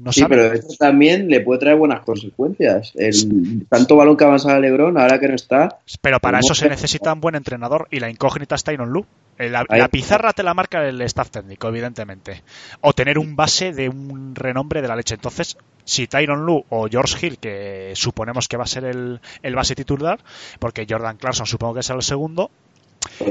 [0.00, 2.92] No Sí, pero esto también le puede traer buenas consecuencias.
[2.94, 6.70] El tanto balón que avanza a Lebron, ahora que no está, Pero para eso se
[6.70, 9.04] necesita un buen entrenador y la incógnita está en Lu.
[9.38, 12.42] La, pizarra te la marca el staff técnico, evidentemente.
[12.80, 15.14] O tener un base de un renombre de la leche.
[15.14, 19.54] Entonces, si Tyron Lu o George Hill, que suponemos que va a ser el, el
[19.54, 20.18] base titular,
[20.58, 22.50] porque Jordan Clarkson supongo que será el segundo,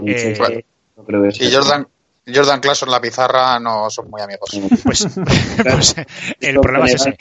[0.06, 0.66] Eh, sí,
[0.98, 1.48] no creo que sea.
[1.48, 1.88] Y Jordan,
[2.34, 4.50] Jordan Clarkson en la pizarra no son muy amigos.
[4.84, 5.08] pues,
[5.64, 5.96] pues,
[6.40, 7.18] el problema es ese.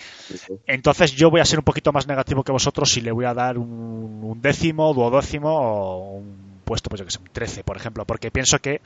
[0.66, 3.34] Entonces yo voy a ser un poquito más negativo que vosotros y le voy a
[3.34, 7.76] dar un, un décimo, duodécimo o un puesto, pues yo que sé, un 13, por
[7.76, 8.80] ejemplo, porque pienso que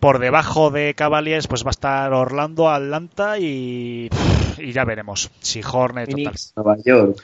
[0.00, 4.10] por debajo de Cavaliers pues va a estar Orlando, Atlanta y,
[4.58, 6.10] y ya veremos si Hornet.
[6.10, 6.52] Phoenix.
[6.56, 7.22] Nueva York.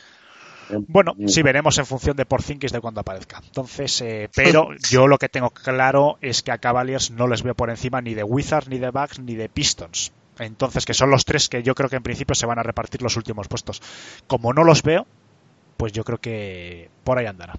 [0.88, 3.40] Bueno, sí veremos en función de Porzingis de cuando aparezca.
[3.44, 7.54] Entonces, eh, pero yo lo que tengo claro es que a Cavaliers no les veo
[7.54, 10.12] por encima ni de Wizards, ni de Bucks, ni de Pistons.
[10.38, 13.02] Entonces, que son los tres que yo creo que en principio se van a repartir
[13.02, 13.82] los últimos puestos.
[14.26, 15.06] Como no los veo,
[15.76, 17.54] pues yo creo que por ahí andará.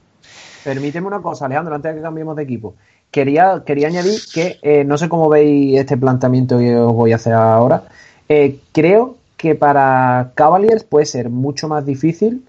[0.64, 2.76] Permíteme una cosa, Alejandro, antes de que cambiemos de equipo.
[3.12, 7.18] Quería, quería añadir que eh, no sé cómo veis este planteamiento que os voy a
[7.18, 7.84] hacer ahora.
[8.28, 12.44] Eh, creo que para Cavaliers puede ser mucho más difícil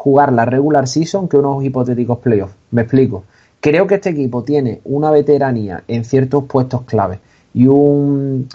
[0.00, 2.54] jugar la regular season que unos hipotéticos playoffs.
[2.70, 3.24] Me explico.
[3.60, 7.18] Creo que este equipo tiene una veteranía en ciertos puestos clave
[7.52, 8.48] y un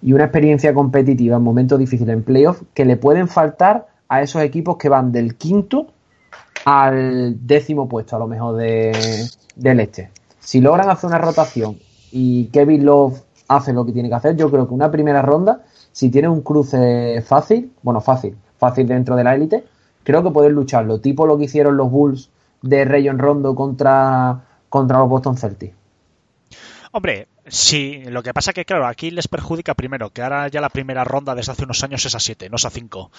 [0.00, 4.42] y una experiencia competitiva en momentos difíciles en playoffs que le pueden faltar a esos
[4.42, 5.88] equipos que van del quinto
[6.64, 8.92] al décimo puesto, a lo mejor de,
[9.56, 10.10] del este.
[10.38, 11.78] Si logran hacer una rotación
[12.12, 15.62] y Kevin Love hace lo que tiene que hacer, yo creo que una primera ronda,
[15.90, 19.64] si tiene un cruce fácil, bueno, fácil, fácil dentro de la élite,
[20.04, 22.30] creo que pueden lucharlo, tipo lo que hicieron los Bulls
[22.62, 25.74] de Rayon Rondo contra, contra los Boston Celtics.
[26.92, 30.68] Hombre, sí, lo que pasa que, claro, aquí les perjudica primero que ahora ya la
[30.68, 33.10] primera ronda desde hace unos años es a 7, no es a 5.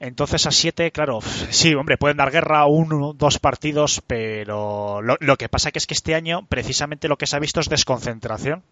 [0.00, 5.36] Entonces a 7, claro, sí, hombre, pueden dar guerra uno, dos partidos, pero lo, lo,
[5.36, 8.64] que pasa que es que este año precisamente lo que se ha visto es desconcentración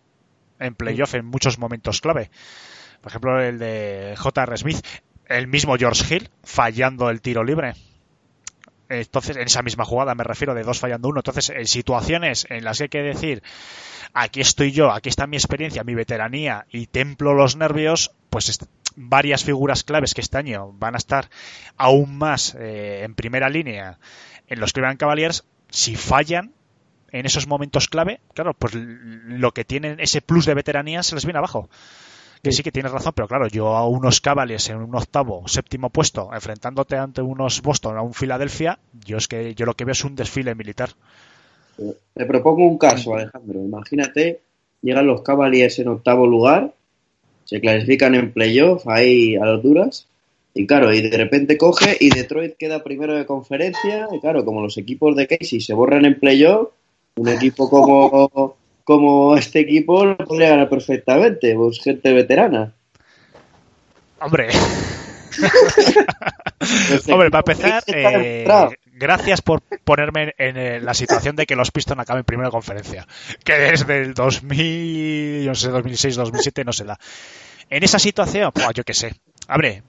[0.58, 2.30] en playoff en muchos momentos clave.
[3.00, 4.56] Por ejemplo, el de J.R.
[4.56, 4.84] Smith,
[5.28, 7.74] el mismo George Hill fallando el tiro libre.
[8.88, 11.20] Entonces, en esa misma jugada me refiero de dos fallando uno.
[11.20, 13.42] Entonces, en situaciones en las que hay que decir,
[14.14, 18.58] aquí estoy yo, aquí está mi experiencia, mi veteranía y templo los nervios, pues
[18.94, 21.28] varias figuras claves que este año van a estar
[21.76, 23.98] aún más eh, en primera línea
[24.48, 26.52] en los Cleveland Cavaliers, si fallan
[27.10, 31.24] en esos momentos clave, claro, pues lo que tienen ese plus de veteranía se les
[31.24, 31.68] viene abajo.
[32.42, 35.90] Que sí que tienes razón, pero claro, yo a unos Cavaliers en un octavo, séptimo
[35.90, 39.92] puesto, enfrentándote ante unos Boston, a un Filadelfia, yo es que yo lo que veo
[39.92, 40.90] es un desfile militar.
[42.14, 43.60] Te propongo un caso, Alejandro.
[43.60, 44.40] Imagínate,
[44.82, 46.72] llegan los Cavaliers en octavo lugar,
[47.44, 50.06] se clasifican en playoff ahí a las duras,
[50.54, 54.62] y claro, y de repente coge y Detroit queda primero de conferencia, y claro, como
[54.62, 56.70] los equipos de Casey se borran en playoff,
[57.16, 62.72] un equipo como, como este equipo lo podría ganar perfectamente, pues gente veterana.
[64.20, 64.50] Hombre.
[67.10, 68.46] Hombre, para empezar, eh,
[68.92, 73.08] gracias por ponerme en la situación de que los Pistons acaben primero de conferencia.
[73.42, 76.96] Que desde el 2000, yo no sé, 2006, 2007 no se da.
[77.68, 79.16] En esa situación, pues yo qué sé.
[79.48, 79.82] Hombre,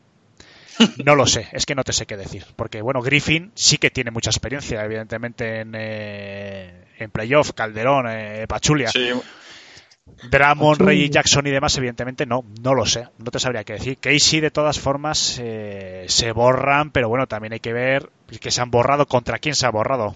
[1.05, 2.45] no lo sé, es que no te sé qué decir.
[2.55, 8.45] Porque, bueno, Griffin sí que tiene mucha experiencia, evidentemente, en, eh, en playoff, Calderón, eh,
[8.47, 8.89] Pachulia.
[8.89, 9.11] Sí.
[10.29, 13.97] Dramon, Rey Jackson y demás, evidentemente no, no lo sé, no te sabría qué decir.
[13.97, 18.61] Casey, de todas formas, eh, se borran, pero bueno, también hay que ver que se
[18.61, 20.15] han borrado contra quién se ha borrado.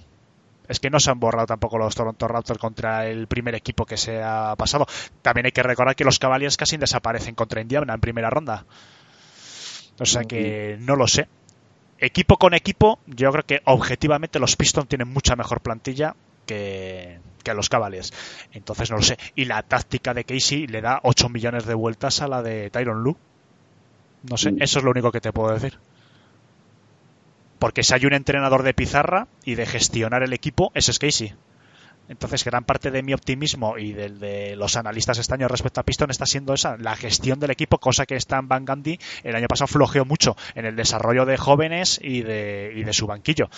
[0.68, 3.98] Es que no se han borrado tampoco los Toronto Raptors contra el primer equipo que
[3.98, 4.88] se ha pasado.
[5.22, 8.66] También hay que recordar que los Cavaliers casi desaparecen contra Indiana en primera ronda.
[10.00, 11.28] O sea que no lo sé.
[12.00, 16.16] Equipo con equipo, yo creo que objetivamente los Pistons tienen mucha mejor plantilla
[16.46, 18.14] que, que a los Cavaliers.
[18.52, 19.18] Entonces no lo sé.
[19.36, 23.04] Y la táctica de Casey le da 8 millones de vueltas a la de Tyron
[23.04, 23.18] Lu.
[24.30, 25.80] No sé, eso es lo único que te puedo decir.
[27.60, 31.34] Porque si hay un entrenador de pizarra y de gestionar el equipo, ese es Casey.
[32.10, 35.84] Entonces, gran parte de mi optimismo y del de los analistas este año respecto a
[35.84, 39.48] Piston está siendo esa, la gestión del equipo, cosa que Stan Van Gundy el año
[39.48, 43.50] pasado flojeó mucho en el desarrollo de jóvenes y de, y de su banquillo.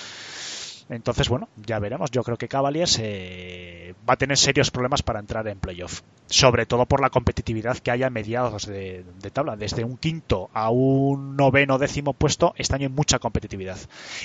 [0.90, 2.12] Entonces, bueno, ya veremos.
[2.12, 6.02] Yo creo que Cavaliers eh, va a tener serios problemas para entrar en playoff.
[6.28, 9.56] Sobre todo por la competitividad que haya a mediados de, tabla.
[9.56, 13.78] Desde un quinto a un noveno décimo puesto, este año hay mucha competitividad.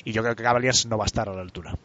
[0.05, 1.77] Y yo creo que Cavaliers no va a estar a la altura.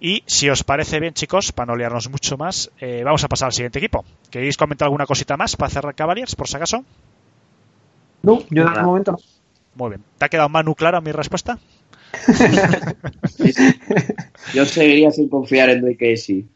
[0.00, 3.46] Y si os parece bien, chicos, para no liarnos mucho más, eh, vamos a pasar
[3.46, 4.04] al siguiente equipo.
[4.30, 6.84] ¿Queréis comentar alguna cosita más para cerrar Cavaliers, por si acaso?
[8.22, 9.18] No, yo en momento no.
[9.74, 10.04] Muy bien.
[10.18, 11.58] ¿Te ha quedado Manu clara mi respuesta?
[14.54, 16.46] Yo seguiría sin confiar en Dwayne Casey.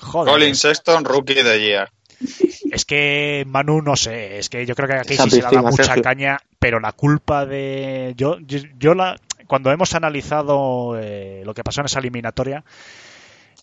[0.00, 0.32] Joder.
[0.32, 1.90] Colin Sexton, rookie de year.
[2.70, 5.62] Es que Manu, no sé, es que yo creo que a Casey se le da
[5.62, 8.14] mucha caña, pero la culpa de.
[8.16, 9.20] Yo, yo, la.
[9.46, 12.64] Cuando hemos analizado eh, lo que pasó en esa eliminatoria,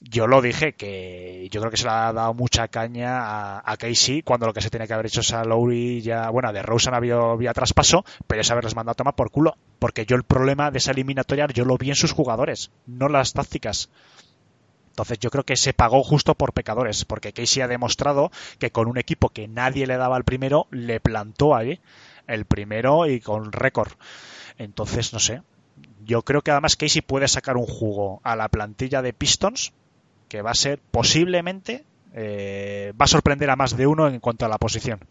[0.03, 4.23] yo lo dije que yo creo que se le ha dado mucha caña a, Casey
[4.23, 6.95] cuando lo que se tiene que haber hecho es a Lowry ya, bueno, de Rosen
[6.95, 9.55] había vía traspaso, pero es haberles mandado a tomar por culo.
[9.77, 13.33] Porque yo el problema de esa eliminatoria yo lo vi en sus jugadores, no las
[13.33, 13.89] tácticas.
[14.89, 18.87] Entonces yo creo que se pagó justo por pecadores, porque Casey ha demostrado que con
[18.87, 21.79] un equipo que nadie le daba al primero, le plantó ahí
[22.27, 23.91] el primero y con récord.
[24.57, 25.43] Entonces, no sé.
[26.03, 29.73] Yo creo que además Casey puede sacar un jugo a la plantilla de Pistons
[30.31, 34.45] que va a ser posiblemente eh, va a sorprender a más de uno en cuanto
[34.45, 35.01] a la posición.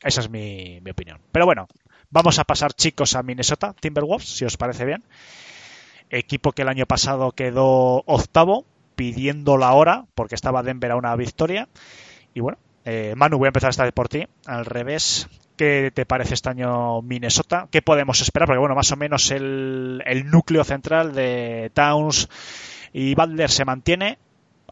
[0.00, 1.18] Esa es mi, opinión.
[1.32, 1.66] Pero bueno,
[2.08, 5.02] vamos a pasar chicos a Minnesota Timberwolves, si os parece bien.
[6.08, 11.16] Equipo que el año pasado quedó octavo, pidiendo la hora, porque estaba Denver a una
[11.16, 11.68] victoria.
[12.32, 14.28] Y bueno, eh, Manu, voy a empezar esta vez por ti.
[14.46, 17.66] Al revés, ¿qué te parece este año Minnesota?
[17.72, 18.46] ¿Qué podemos esperar?
[18.46, 22.28] Porque bueno, más o menos el, el núcleo central de Towns
[22.92, 24.18] y Butler se mantiene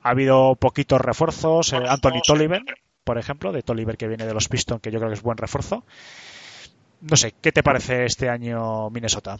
[0.09, 1.73] ha habido poquitos refuerzos.
[1.75, 2.63] Eh, Anthony Tolliver,
[3.05, 5.37] por ejemplo, de Tolliver que viene de los Pistons, que yo creo que es buen
[5.37, 5.85] refuerzo.
[7.03, 9.37] No sé, ¿qué te parece este año Minnesota?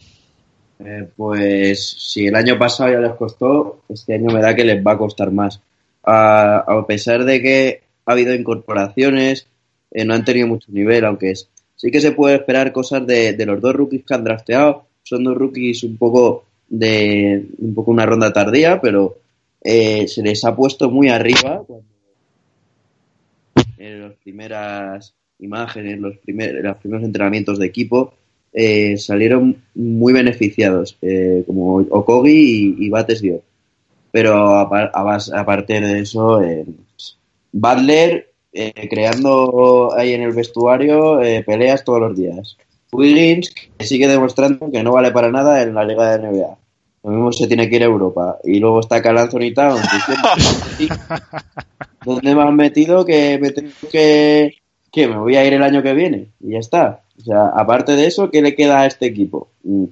[0.79, 4.85] Eh, pues si el año pasado ya les costó, este año me da que les
[4.85, 5.59] va a costar más.
[6.03, 9.47] A, pesar de que ha habido incorporaciones,
[9.91, 13.33] eh, no han tenido mucho nivel, aunque es, sí que se puede esperar cosas de,
[13.33, 17.89] de los dos rookies que han drafteado, son dos rookies un poco de un poco
[17.91, 19.17] una ronda tardía, pero
[19.71, 21.61] eh, se les ha puesto muy arriba
[23.77, 28.15] en las primeras imágenes, los, primer, los primeros entrenamientos de equipo,
[28.51, 33.43] eh, salieron muy beneficiados, eh, como Okogi y, y Bates dio.
[34.11, 36.41] Pero aparte de eso,
[37.51, 38.27] Butler
[38.89, 42.57] creando ahí en el vestuario peleas todos los días.
[42.91, 46.57] Wiggins que sigue demostrando que no vale para nada en la liga de NBA.
[47.03, 48.37] Lo mismo se tiene que ir a Europa.
[48.43, 49.87] Y luego está Carl Anthony Towns
[52.05, 54.55] ¿Dónde me han metido que me tengo que,
[54.91, 56.27] que me voy a ir el año que viene?
[56.39, 57.01] Y ya está.
[57.19, 59.49] O sea, aparte de eso, ¿qué le queda a este equipo?
[59.63, 59.85] Mm,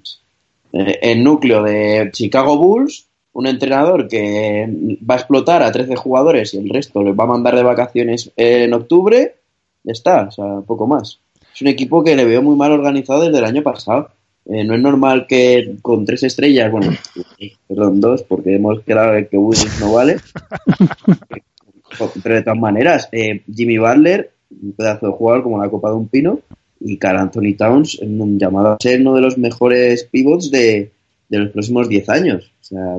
[0.74, 4.68] eh, el núcleo de Chicago Bulls, un entrenador que
[5.10, 8.32] va a explotar a 13 jugadores y el resto les va a mandar de vacaciones
[8.36, 9.36] en octubre,
[9.84, 11.20] ya está, o sea, poco más.
[11.54, 14.10] Es un equipo que le veo muy mal organizado desde el año pasado.
[14.50, 16.92] Eh, no es normal que con tres estrellas, bueno,
[17.68, 20.18] perdón, dos, porque hemos quedado que Willis no vale.
[22.24, 24.32] Pero de todas maneras, eh, Jimmy Butler,
[24.62, 26.40] un pedazo de jugador como la copa de un pino,
[26.80, 30.92] y Carl Anthony Towns, llamado a ser uno de los mejores pivots de,
[31.28, 32.52] de los próximos 10 años.
[32.62, 32.98] O sea,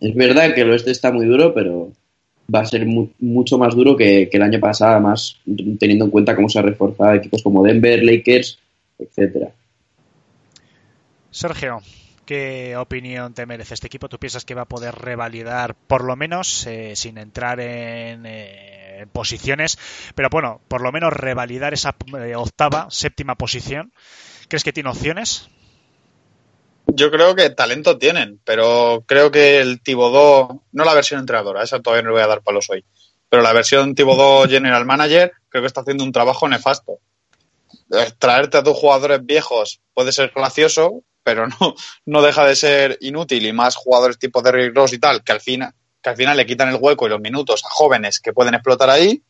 [0.00, 1.92] es verdad que el oeste está muy duro, pero
[2.52, 5.36] va a ser mu mucho más duro que, que, el año pasado, además
[5.78, 8.58] teniendo en cuenta cómo se ha reforzado equipos como Denver, Lakers,
[8.98, 9.50] etcétera.
[11.34, 11.82] Sergio,
[12.26, 14.08] ¿qué opinión te merece este equipo?
[14.08, 19.06] ¿Tú piensas que va a poder revalidar, por lo menos, eh, sin entrar en, eh,
[19.12, 19.76] posiciones,
[20.14, 23.92] pero bueno, por lo menos revalidar esa eh, octava, séptima posición?
[24.46, 25.48] ¿Crees que tiene opciones?
[26.86, 31.82] Yo creo que talento tienen, pero creo que el Tibodó, no la versión entrenadora, esa
[31.82, 32.84] todavía no le voy a dar palos hoy,
[33.28, 37.00] pero la versión Tibodó General Manager creo que está haciendo un trabajo nefasto.
[38.20, 41.74] Traerte a tus jugadores viejos puede ser gracioso, pero no,
[42.06, 45.40] no deja de ser inútil y más jugadores tipo Derrick Rose y tal, que al,
[45.40, 48.54] final, que al final le quitan el hueco y los minutos a jóvenes que pueden
[48.54, 49.22] explotar ahí.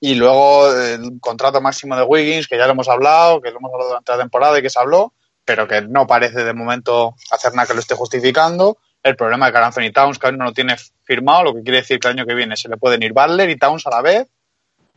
[0.00, 3.72] Y luego el contrato máximo de Wiggins, que ya lo hemos hablado, que lo hemos
[3.72, 7.54] hablado durante la temporada y que se habló, pero que no parece de momento hacer
[7.54, 8.78] nada que lo esté justificando.
[9.02, 11.78] El problema de que Anthony Towns, que aún no lo tiene firmado, lo que quiere
[11.78, 14.02] decir que el año que viene se le pueden ir Butler y Towns a la
[14.02, 14.28] vez.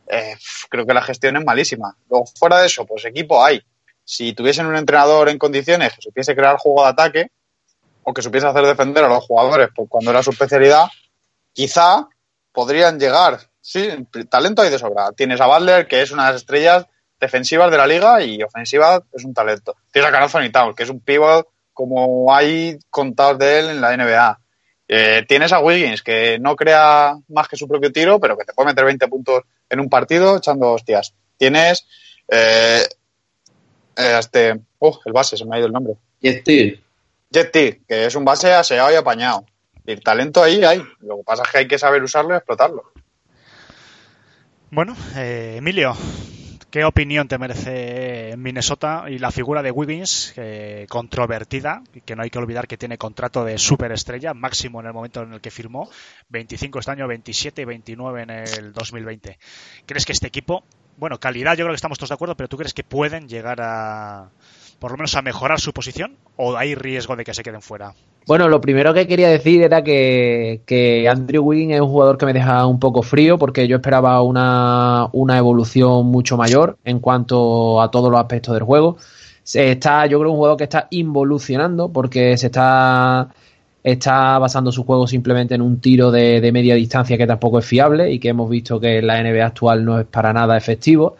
[0.08, 0.36] Eh,
[0.68, 1.96] creo que la gestión es malísima.
[2.10, 3.62] Luego, fuera de eso, pues equipo hay.
[4.04, 7.30] Si tuviesen un entrenador en condiciones que supiese crear juego de ataque
[8.02, 10.88] o que supiese hacer defender a los jugadores pues, cuando era su especialidad,
[11.52, 12.08] quizá
[12.52, 13.40] podrían llegar.
[13.60, 13.88] Sí,
[14.28, 15.12] talento hay de sobra.
[15.12, 16.86] Tienes a Butler, que es una de las estrellas
[17.20, 19.76] defensivas de la liga y ofensiva es un talento.
[19.92, 23.80] Tienes a Carl Anthony Towns, que es un pivot como hay contados de él en
[23.80, 24.40] la NBA.
[24.88, 28.52] Eh, tienes a Wiggins, que no crea más que su propio tiro, pero que te
[28.52, 31.14] puede meter 20 puntos en un partido echando hostias.
[31.36, 31.86] Tienes
[32.28, 32.82] eh,
[33.96, 35.94] eh, este, uh, el base, se me ha ido el nombre.
[36.20, 36.80] Jet T.
[37.30, 39.44] Jet T, que es un base aseado y apañado.
[39.86, 40.82] Y el talento ahí hay.
[41.00, 42.92] Lo que pasa es que hay que saber usarlo y explotarlo.
[44.70, 45.96] Bueno, eh, Emilio,
[46.70, 52.30] ¿Qué opinión te merece Minnesota y la figura de Wiggins, eh, controvertida, que no hay
[52.30, 55.90] que olvidar que tiene contrato de superestrella, máximo en el momento en el que firmó,
[56.28, 59.36] 25 este año, 27 y 29 en el 2020?
[59.84, 60.62] ¿Crees que este equipo,
[60.96, 63.60] bueno, calidad yo creo que estamos todos de acuerdo, pero tú crees que pueden llegar
[63.60, 64.30] a,
[64.80, 67.94] por lo menos a mejorar su posición o hay riesgo de que se queden fuera?
[68.26, 72.26] Bueno, lo primero que quería decir era que, que, Andrew Wiggins es un jugador que
[72.26, 77.80] me deja un poco frío porque yo esperaba una, una evolución mucho mayor en cuanto
[77.80, 78.96] a todos los aspectos del juego.
[79.42, 83.28] Se está, yo creo, un jugador que está involucionando porque se está,
[83.82, 87.64] está basando su juego simplemente en un tiro de, de media distancia que tampoco es
[87.66, 91.16] fiable y que hemos visto que la NBA actual no es para nada efectivo.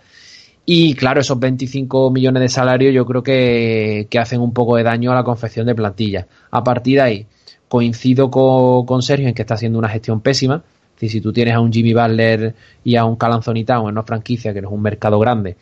[0.67, 4.85] Y claro, esos 25 millones de salario yo creo que, que, hacen un poco de
[4.85, 6.27] daño a la confección de plantilla.
[6.51, 7.27] A partir de ahí,
[7.69, 10.63] coincido con, con Sergio en que está haciendo una gestión pésima.
[10.95, 14.03] Decir, si tú tienes a un Jimmy Butler y a un Calanzoni Town en una
[14.03, 15.57] franquicia que no es un mercado grande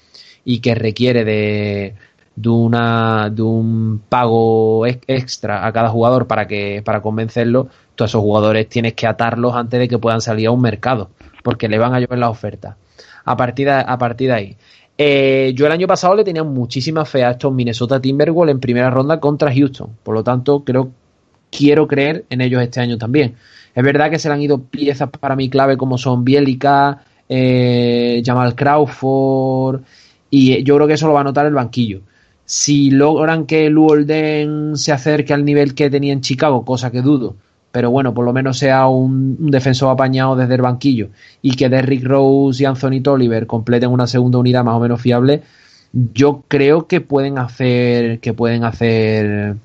[0.45, 1.95] y que requiere de,
[2.41, 8.21] de, una, de un pago extra a cada jugador para, que, para convencerlo, todos esos
[8.21, 11.11] jugadores tienes que atarlos antes de que puedan salir a un mercado,
[11.43, 12.77] porque le van a llover la oferta.
[13.25, 14.57] A partir de, a partir de ahí,
[14.97, 18.91] eh, yo el año pasado le tenía muchísima fe a estos Minnesota Timberwolves en primera
[18.91, 19.91] ronda contra Houston.
[20.05, 20.93] Por lo tanto, creo,
[21.51, 23.35] quiero creer en ellos este año también.
[23.75, 28.23] Es verdad que se le han ido piezas para mí clave como son Bielica, eh,
[28.25, 29.83] Jamal Crawford,
[30.31, 32.01] y yo creo que eso lo va a notar el banquillo.
[32.49, 37.37] Si logran que Luolden se acerque al nivel que tenía en Chicago, cosa que dudo,
[37.73, 41.11] pero bueno, por lo menos sea un, un, defensor apañado desde el banquillo
[41.43, 45.43] y que Derrick Rose y Anthony Tolliver completen una segunda unidad más o menos fiable,
[45.93, 49.57] yo creo que pueden hacer que pueden hacer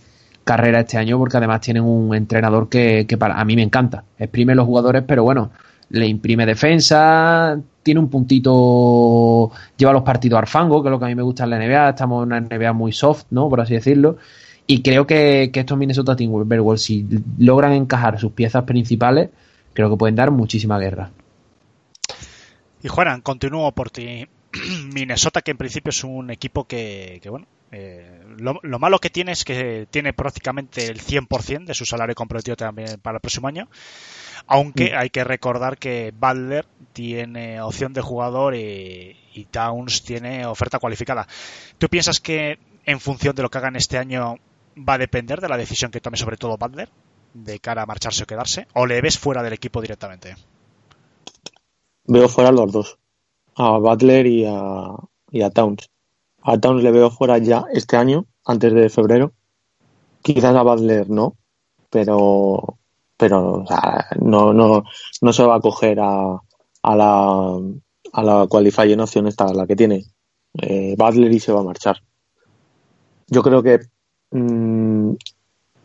[0.43, 4.03] carrera este año porque además tienen un entrenador que, que para a mí me encanta.
[4.19, 5.51] Exprime los jugadores, pero bueno,
[5.93, 11.05] le imprime defensa, tiene un puntito, lleva los partidos al fango, que es lo que
[11.05, 13.47] a mí me gusta en la NBA, estamos en una NBA muy soft, ¿no?
[13.47, 14.17] Por así decirlo.
[14.65, 17.05] Y creo que, que estos Minnesota Timberwolves, si
[17.37, 19.29] logran encajar sus piezas principales,
[19.73, 21.11] creo que pueden dar muchísima guerra.
[22.81, 24.27] Y Juanan, continúo por ti.
[24.93, 27.45] Minnesota, que en principio es un equipo que, que bueno,
[27.75, 32.13] eh, lo, lo, malo que tiene es que tiene prácticamente el 100% de su salario
[32.13, 33.67] comprometido también para el próximo año.
[34.45, 34.95] Aunque mm.
[34.95, 41.27] hay que recordar que Butler tiene opción de jugador y, y, Towns tiene oferta cualificada.
[41.79, 44.35] ¿Tú piensas que en función de lo que hagan este año
[44.77, 46.89] va a depender de la decisión que tome sobre todo Butler
[47.33, 48.67] de cara a marcharse o quedarse?
[48.73, 50.35] ¿O le ves fuera del equipo directamente?
[52.05, 52.99] Veo fuera los dos.
[53.55, 54.93] A Butler y a,
[55.31, 55.89] y a Towns.
[56.43, 59.33] A Towns le veo fuera ya este año, antes de febrero.
[60.21, 61.35] Quizás a Butler no,
[61.89, 62.77] pero
[63.17, 63.63] pero
[64.19, 64.83] no, no,
[65.21, 66.41] no se va a coger a,
[66.81, 67.59] a la
[68.13, 70.05] a la qualifying opción esta, la que tiene
[70.61, 72.01] eh, Butler y se va a marchar.
[73.27, 73.79] Yo creo que
[74.31, 75.13] mmm,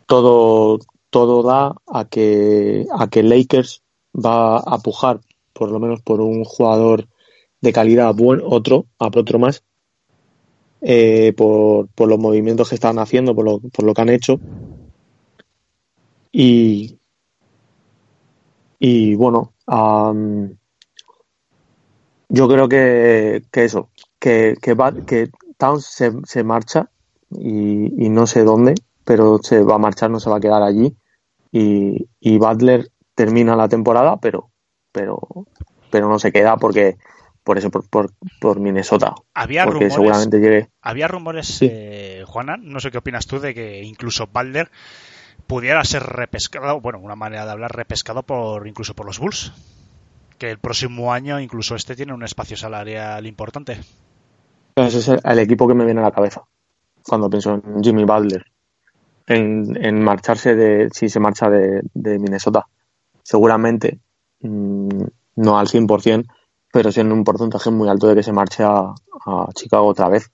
[0.05, 0.79] todo,
[1.09, 3.81] todo da a que, a que Lakers
[4.13, 5.21] va a pujar
[5.53, 7.07] por lo menos por un jugador
[7.61, 9.63] de calidad buen, otro, a otro más,
[10.81, 14.39] eh, por, por, los movimientos que están haciendo, por lo, por lo que han hecho.
[16.31, 16.97] Y,
[18.79, 19.53] y bueno,
[22.29, 26.89] yo creo que, que eso, que, que Towns se, se marcha
[27.31, 30.63] y, y, no sé dónde, pero se va a marchar, no se va a quedar
[30.63, 30.95] allí.
[31.51, 34.51] Y, y Butler termina la temporada, pero,
[34.91, 35.19] pero,
[35.91, 36.97] pero no se queda porque
[37.43, 39.15] por eso, por, por, por Minnesota.
[39.33, 40.69] Había porque rumores, seguramente llegue.
[40.81, 41.67] Había rumores, sí.
[41.71, 44.69] eh, Juana, no sé qué opinas tú de que incluso Balder
[45.47, 49.51] pudiera ser repescado, bueno, una manera de hablar, repescado por incluso por los Bulls.
[50.37, 53.79] Que el próximo año, incluso este, tiene un espacio salarial importante.
[54.75, 56.43] Ese es el, el equipo que me viene a la cabeza
[57.03, 58.45] cuando pienso en Jimmy Butler.
[59.27, 62.67] En, en marcharse de, si se marcha de, de Minnesota.
[63.21, 63.99] Seguramente,
[64.41, 65.03] mmm,
[65.35, 66.25] no al 100%,
[66.71, 68.93] pero siendo un porcentaje muy alto de que se marche a,
[69.55, 70.31] Chicago otra vez.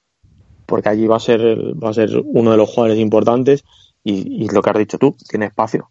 [0.66, 1.42] Porque allí va a ser
[1.82, 3.64] va a ser uno de los jugadores importantes
[4.04, 5.90] y, y lo que has dicho tú, tiene espacio.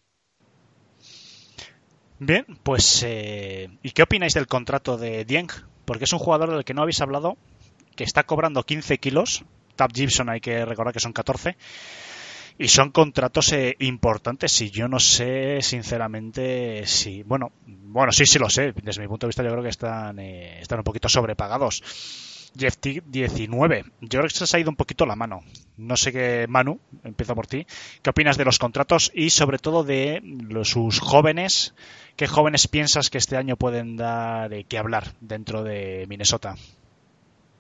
[2.19, 5.49] Bien, pues eh, ¿y qué opináis del contrato de Dieng?
[5.85, 7.37] Porque es un jugador del que no habéis hablado,
[7.97, 9.45] que está cobrando 15 kilos.
[9.77, 11.57] Tab Gibson hay que recordar que son 14.
[12.57, 17.23] Y son contratos eh, importantes y yo no sé, sinceramente, si.
[17.25, 18.73] Bueno, bueno, sí, sí lo sé.
[18.83, 21.83] Desde mi punto de vista, yo creo que están, eh, están un poquito sobrepagados.
[22.57, 23.85] Jeff T 19.
[24.01, 25.41] Yo creo que se ha ido un poquito la mano.
[25.77, 27.67] No sé qué, Manu, empiezo por ti.
[28.03, 30.23] ¿Qué opinas de los contratos y sobre todo de
[30.63, 31.75] sus jóvenes?
[32.17, 36.55] ¿Qué jóvenes piensas que este año pueden dar eh, que hablar dentro de Minnesota?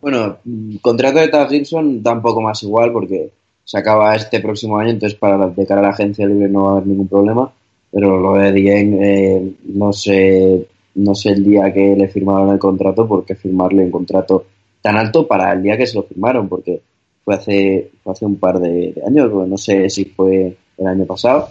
[0.00, 0.38] Bueno,
[0.80, 3.32] contrato de Taz Gibson da más igual porque
[3.64, 6.68] se acaba este próximo año, entonces para de cara a la agencia libre no va
[6.68, 7.52] a haber ningún problema.
[7.90, 12.58] Pero lo de Dien, eh, no sé, no sé el día que le firmaron el
[12.58, 14.46] contrato, porque firmarle un contrato
[14.82, 16.80] tan alto para el día que se lo firmaron, porque
[17.24, 21.48] fue hace, fue hace un par de, años, no sé si fue el año pasado.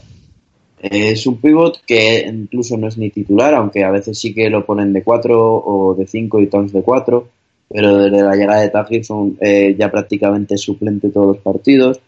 [0.80, 4.66] Es un pivot que incluso no es ni titular, aunque a veces sí que lo
[4.66, 7.28] ponen de 4 o de 5 y Towns de 4,
[7.70, 12.00] pero desde la llegada de Taj Gibson eh, ya prácticamente suplente todos los partidos.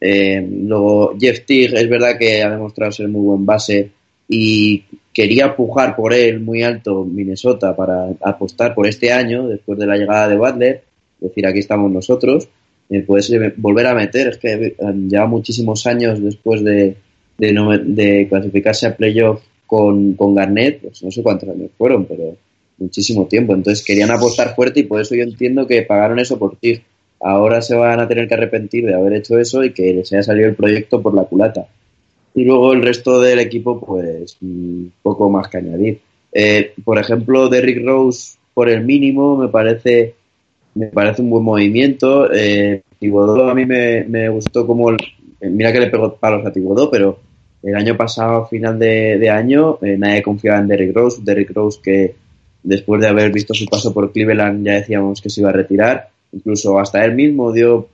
[0.00, 3.90] Eh, luego Jeff Tigg es verdad que ha demostrado ser muy buen base
[4.28, 9.86] y quería pujar por él muy alto Minnesota para apostar por este año, después de
[9.86, 10.82] la llegada de Butler,
[11.20, 12.48] decir aquí estamos nosotros,
[12.88, 14.74] eh, puedes volver a meter, es que
[15.08, 16.96] ya muchísimos años después de,
[17.36, 22.04] de, no, de clasificarse a playoff con, con Garnett, pues no sé cuántos años fueron,
[22.06, 22.36] pero
[22.80, 23.54] muchísimo tiempo.
[23.54, 26.82] Entonces querían apostar fuerte y por eso yo entiendo que pagaron eso por ti.
[27.20, 30.22] Ahora se van a tener que arrepentir de haber hecho eso y que les haya
[30.22, 31.66] salido el proyecto por la culata.
[32.34, 34.38] Y luego el resto del equipo, pues
[35.02, 36.00] poco más que añadir.
[36.32, 40.14] Eh, por ejemplo, Derrick Rose por el mínimo me parece
[40.74, 42.32] me parece un buen movimiento.
[42.32, 44.94] Eh, Tibodó a mí me, me gustó como
[45.40, 47.18] mira que le pegó palos a Tibodó, pero
[47.62, 51.20] el año pasado, final de, de año, eh, nadie confiaba en Derrick Rose.
[51.22, 52.14] Derrick Rose que
[52.62, 56.08] después de haber visto su paso por Cleveland ya decíamos que se iba a retirar.
[56.32, 57.88] Incluso hasta él mismo dio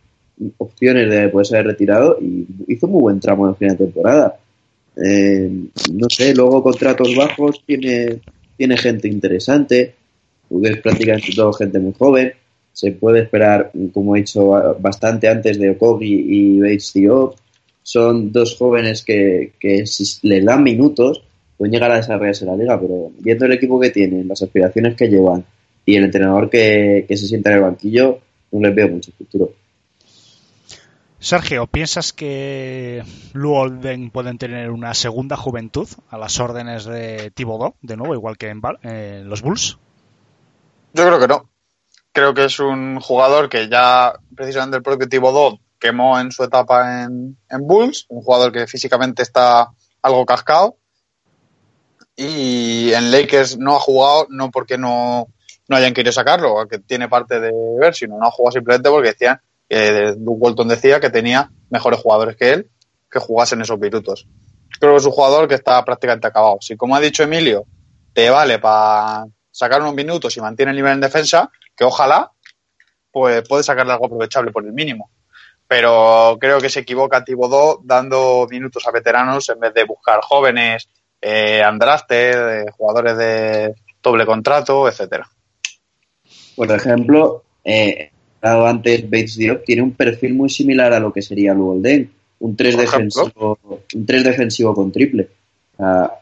[0.58, 4.38] opciones de poderse haber retirado y hizo muy buen tramo en final de temporada.
[4.96, 5.50] Eh,
[5.92, 8.20] no sé, luego contratos bajos, tiene,
[8.56, 9.94] tiene gente interesante,
[10.62, 12.32] es prácticamente todo gente muy joven.
[12.72, 14.48] se puede esperar, como he dicho,
[14.78, 16.92] bastante antes de Okogi y Bates.
[17.82, 21.22] Son dos jóvenes que, que si les dan minutos
[21.56, 25.08] pueden llegar a desarrollarse la liga, pero viendo el equipo que tienen, las aspiraciones que
[25.08, 25.44] llevan
[25.84, 28.20] y el entrenador que, que se sienta en el banquillo,
[28.52, 29.52] no les veo mucho futuro.
[31.18, 33.02] Sergio, ¿piensas que
[33.32, 38.48] Luolden pueden tener una segunda juventud a las órdenes de Thibodeau, de nuevo, igual que
[38.48, 39.78] en, en los Bulls?
[40.92, 41.48] Yo creo que no.
[42.12, 47.04] Creo que es un jugador que ya precisamente el propio Thibodeau quemó en su etapa
[47.04, 49.70] en, en Bulls, un jugador que físicamente está
[50.02, 50.76] algo cascado
[52.16, 55.28] y en Lakers no ha jugado no porque no,
[55.68, 59.08] no hayan querido sacarlo, que tiene parte de ver, sino no ha jugado simplemente porque
[59.08, 62.70] decían que Luke Walton decía que tenía mejores jugadores que él
[63.10, 64.26] que jugasen esos minutos.
[64.78, 66.58] Creo que es un jugador que está prácticamente acabado.
[66.60, 67.64] Si, como ha dicho Emilio,
[68.12, 72.30] te vale para sacar unos minutos y mantiene el nivel en defensa, que ojalá,
[73.10, 75.10] pues puede sacarle algo aprovechable por el mínimo.
[75.66, 80.88] Pero creo que se equivoca Tibodó dando minutos a veteranos en vez de buscar jóvenes,
[81.20, 85.28] eh, andraste, jugadores de doble contrato, etcétera.
[86.54, 88.10] Por ejemplo, eh,
[88.40, 92.76] antes Bates Diop tiene un perfil muy similar a lo que sería Luolden, un 3
[92.76, 93.58] defensivo,
[93.94, 95.28] un 3 defensivo con triple.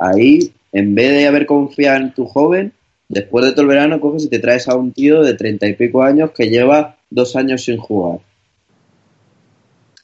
[0.01, 2.73] ahí, en vez de haber confiado en tu joven,
[3.09, 5.75] después de todo el verano coges y te traes a un tío de treinta y
[5.75, 8.21] pico años que lleva dos años sin jugar.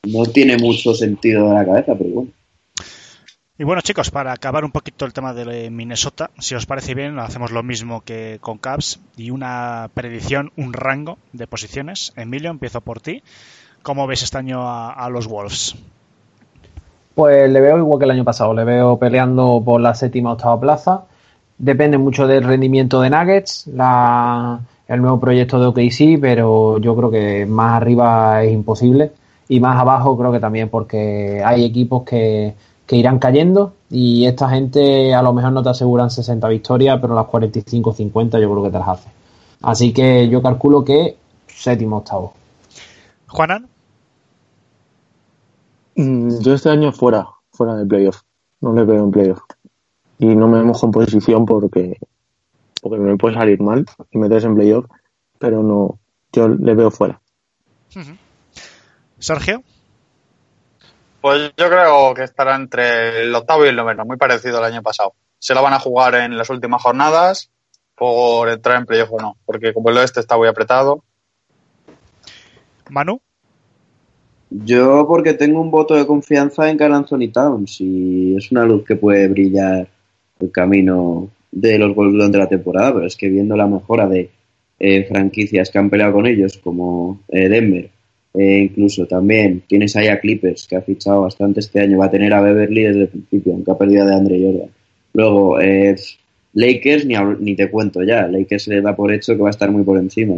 [0.07, 2.31] No tiene mucho sentido de la cabeza, pero bueno.
[3.61, 7.19] Y bueno, chicos, para acabar un poquito el tema de Minnesota, si os parece bien,
[7.19, 12.15] hacemos lo mismo que con Cavs y una predicción, un rango de posiciones.
[12.17, 13.23] Emilio, empiezo por ti.
[13.83, 15.77] ¿Cómo ves este año a, los Wolves?
[17.15, 20.33] Pues le veo igual que el año pasado, le veo peleando por la séptima o
[20.33, 21.03] octava plaza.
[21.59, 24.59] Depende mucho del rendimiento de Nuggets, la,
[24.89, 29.13] el nuevo proyecto de OKC, pero yo creo que más arriba es imposible.
[29.51, 32.55] Y más abajo creo que también porque hay equipos que
[32.91, 37.15] que irán cayendo y esta gente a lo mejor no te aseguran 60 victorias, pero
[37.15, 39.09] las 45-50 yo creo que te las hace.
[39.63, 41.17] Así que yo calculo que
[41.47, 42.35] séptimo, octavo.
[43.29, 43.69] Juanan.
[45.95, 48.23] Mm, yo este año fuera, fuera del playoff.
[48.61, 49.43] No le veo en playoff.
[50.19, 51.97] Y no me mojo en posición porque,
[52.83, 54.87] porque me puede salir mal y meterse en playoff,
[55.39, 56.01] pero no,
[56.33, 57.21] yo le veo fuera.
[59.21, 59.63] Sergio.
[61.21, 64.83] Pues yo creo que estará entre el octavo y el noveno, muy parecido al año
[64.83, 65.15] pasado.
[65.39, 67.51] Se la van a jugar en las últimas jornadas
[67.95, 71.05] por entrar en playoff o no, porque como el oeste está muy apretado.
[72.89, 73.21] Manu.
[74.49, 78.85] Yo porque tengo un voto de confianza en Carl Anthony Towns y es una luz
[78.85, 79.87] que puede brillar
[80.41, 84.31] el camino de los Wolves durante la temporada, pero es que viendo la mejora de
[84.79, 87.91] eh, franquicias que han peleado con ellos, como eh, Denver,
[88.35, 91.99] eh, incluso también tienes ahí a Clippers, que ha fichado bastante este año.
[91.99, 94.71] Va a tener a Beverly desde el principio, aunque ha perdido de Andre Jordan.
[95.13, 95.97] Luego, eh,
[96.55, 98.27] Lakers, ni, ni te cuento ya.
[98.27, 100.37] Lakers le da por hecho que va a estar muy por encima.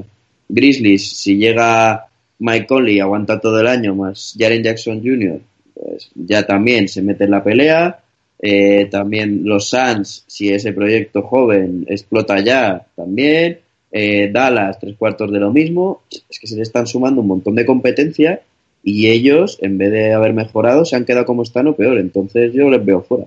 [0.49, 2.07] Grizzlies, si llega
[2.39, 5.41] Mike Conley, aguanta todo el año, más Jaren Jackson Jr.,
[5.75, 7.99] pues ya también se mete en la pelea.
[8.45, 13.61] Eh, también los Suns, si ese proyecto joven explota ya, también.
[13.93, 16.03] Eh, Dallas, tres cuartos de lo mismo.
[16.11, 18.41] Es que se le están sumando un montón de competencia
[18.83, 21.99] y ellos, en vez de haber mejorado, se han quedado como están o peor.
[21.99, 23.27] Entonces yo les veo fuera.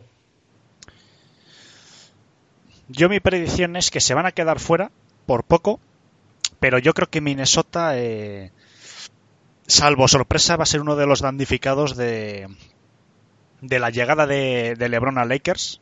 [2.90, 4.92] Yo mi predicción es que se van a quedar fuera
[5.26, 5.80] por poco,
[6.60, 8.52] pero yo creo que Minnesota, eh,
[9.66, 12.48] salvo sorpresa, va a ser uno de los damnificados de,
[13.62, 15.82] de la llegada de, de LeBron a Lakers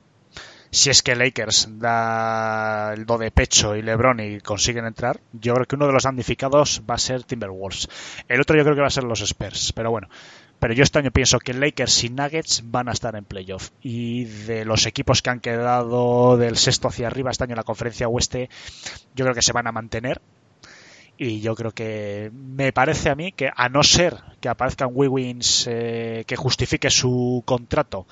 [0.74, 5.54] si es que Lakers da el do de pecho y LeBron y consiguen entrar, yo
[5.54, 7.88] creo que uno de los damnificados va a ser Timberwolves.
[8.28, 10.10] El otro yo creo que va a ser los Spurs, pero bueno.
[10.58, 13.70] Pero yo este año pienso que Lakers y Nuggets van a estar en playoff.
[13.82, 17.64] Y de los equipos que han quedado del sexto hacia arriba este año en la
[17.64, 18.50] conferencia oeste,
[19.14, 20.22] yo creo que se van a mantener.
[21.18, 25.68] Y yo creo que me parece a mí que a no ser que aparezcan Wiggins
[25.70, 28.08] eh, que justifique su contrato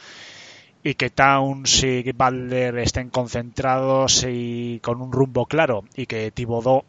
[0.84, 6.84] y que Towns y Balder estén concentrados y con un rumbo claro y que Thibodeau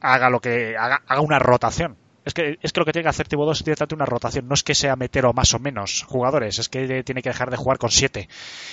[0.00, 1.96] haga lo que haga, haga una rotación.
[2.26, 4.48] Es que, es que lo que tiene que hacer Thibodeau es directamente una rotación.
[4.48, 7.50] No es que sea meter o más o menos jugadores, es que tiene que dejar
[7.50, 8.28] de jugar con siete.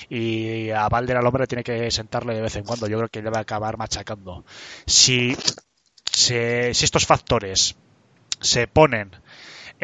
[0.09, 2.87] Y a Balder al hombre tiene que sentarle de vez en cuando.
[2.87, 4.43] Yo creo que le va a acabar machacando.
[4.87, 5.37] Si,
[6.11, 7.75] si estos factores
[8.41, 9.11] se ponen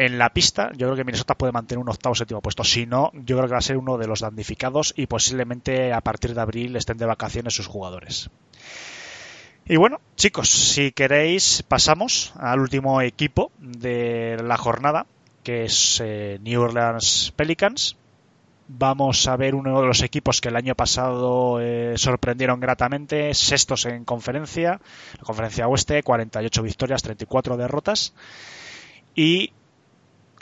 [0.00, 2.64] en la pista, yo creo que Minnesota puede mantener un octavo séptimo puesto.
[2.64, 6.00] Si no, yo creo que va a ser uno de los damnificados y posiblemente a
[6.00, 8.30] partir de abril estén de vacaciones sus jugadores.
[9.66, 15.04] Y bueno, chicos, si queréis, pasamos al último equipo de la jornada,
[15.42, 17.94] que es eh, New Orleans Pelicans.
[18.68, 23.84] Vamos a ver uno de los equipos que el año pasado eh, sorprendieron gratamente, sextos
[23.84, 24.80] en conferencia,
[25.18, 28.14] la conferencia oeste, 48 victorias, 34 derrotas.
[29.14, 29.52] Y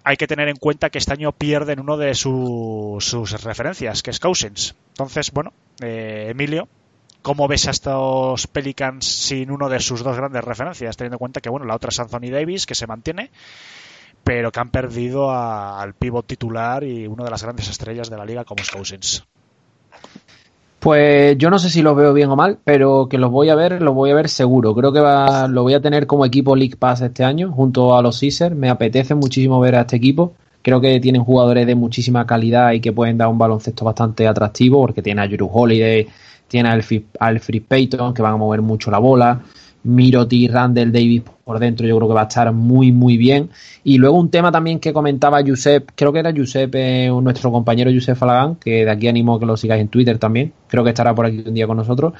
[0.09, 4.19] hay que tener en cuenta que este año pierden uno de sus referencias, que es
[4.19, 4.75] Cousins.
[4.93, 5.53] Entonces, bueno,
[5.83, 6.67] eh, Emilio,
[7.21, 10.97] ¿cómo ves a estos Pelicans sin uno de sus dos grandes referencias?
[10.97, 13.31] Teniendo en cuenta que, bueno, la otra es Anthony Davis, que se mantiene,
[14.25, 18.25] pero que han perdido al pivot titular y una de las grandes estrellas de la
[18.25, 19.27] liga como es Cousins.
[20.81, 23.57] Pues yo no sé si lo veo bien o mal, pero que los voy a
[23.57, 24.75] ver, los voy a ver seguro.
[24.75, 28.03] Creo que va, lo voy a tener como equipo League Pass este año, junto a
[28.03, 28.55] los Caesars.
[28.55, 30.35] Me apetece muchísimo ver a este equipo.
[30.63, 34.81] Creo que tienen jugadores de muchísima calidad y que pueden dar un baloncesto bastante atractivo,
[34.81, 36.07] porque tiene a Drew Holiday,
[36.47, 39.41] tiene a Alfred Payton, que van a mover mucho la bola.
[39.85, 43.51] Miroti, Randall, Davis por dentro, yo creo que va a estar muy, muy bien.
[43.85, 47.91] Y luego un tema también que comentaba Josep, creo que era Josep, eh, nuestro compañero
[47.93, 50.91] Josep Falagán, que de aquí animo a que lo sigáis en Twitter también, creo que
[50.91, 52.15] estará por aquí un día con nosotros,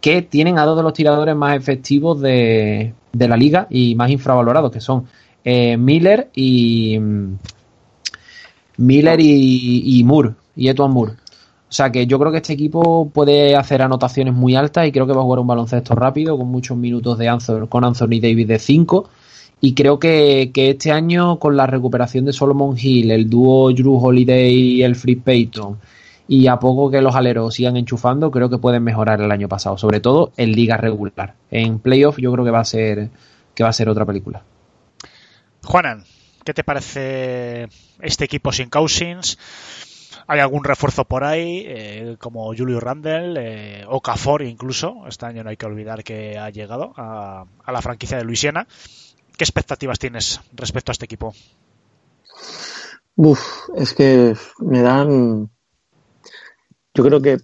[0.00, 4.72] que tienen a dos de los tiradores más efectivos de, la liga y más infravalorados,
[4.72, 5.06] que son
[5.44, 6.98] eh, Miller y.
[8.78, 11.14] Miller y, y Moore, y Etuan Moore.
[11.68, 15.06] O sea que yo creo que este equipo puede hacer anotaciones muy altas y creo
[15.06, 18.46] que va a jugar un baloncesto rápido con muchos minutos de Anthony, con Anthony Davis
[18.46, 19.10] de 5.
[19.60, 24.54] Y creo que, este año, con la recuperación de Solomon Hill, el dúo Drew Holiday
[24.54, 25.78] y el Free Payton,
[26.28, 29.78] y a poco que los aleros sigan enchufando, creo que pueden mejorar el año pasado,
[29.78, 31.34] sobre todo en liga regular.
[31.50, 33.10] En playoff yo creo que va a ser
[33.54, 34.42] que va a ser otra película.
[35.64, 36.04] Juanan,
[36.44, 37.68] ¿qué te parece
[38.00, 39.38] este equipo sin Cousins?
[40.28, 45.04] Hay algún refuerzo por ahí, eh, como Julio Randle, eh, Okafor incluso.
[45.06, 48.66] Este año no hay que olvidar que ha llegado a, la franquicia de Luisiana.
[49.36, 51.32] ¿Qué expectativas tienes respecto a este equipo?
[53.14, 53.40] Uf,
[53.76, 55.48] es que me dan.
[56.92, 57.38] Yo creo que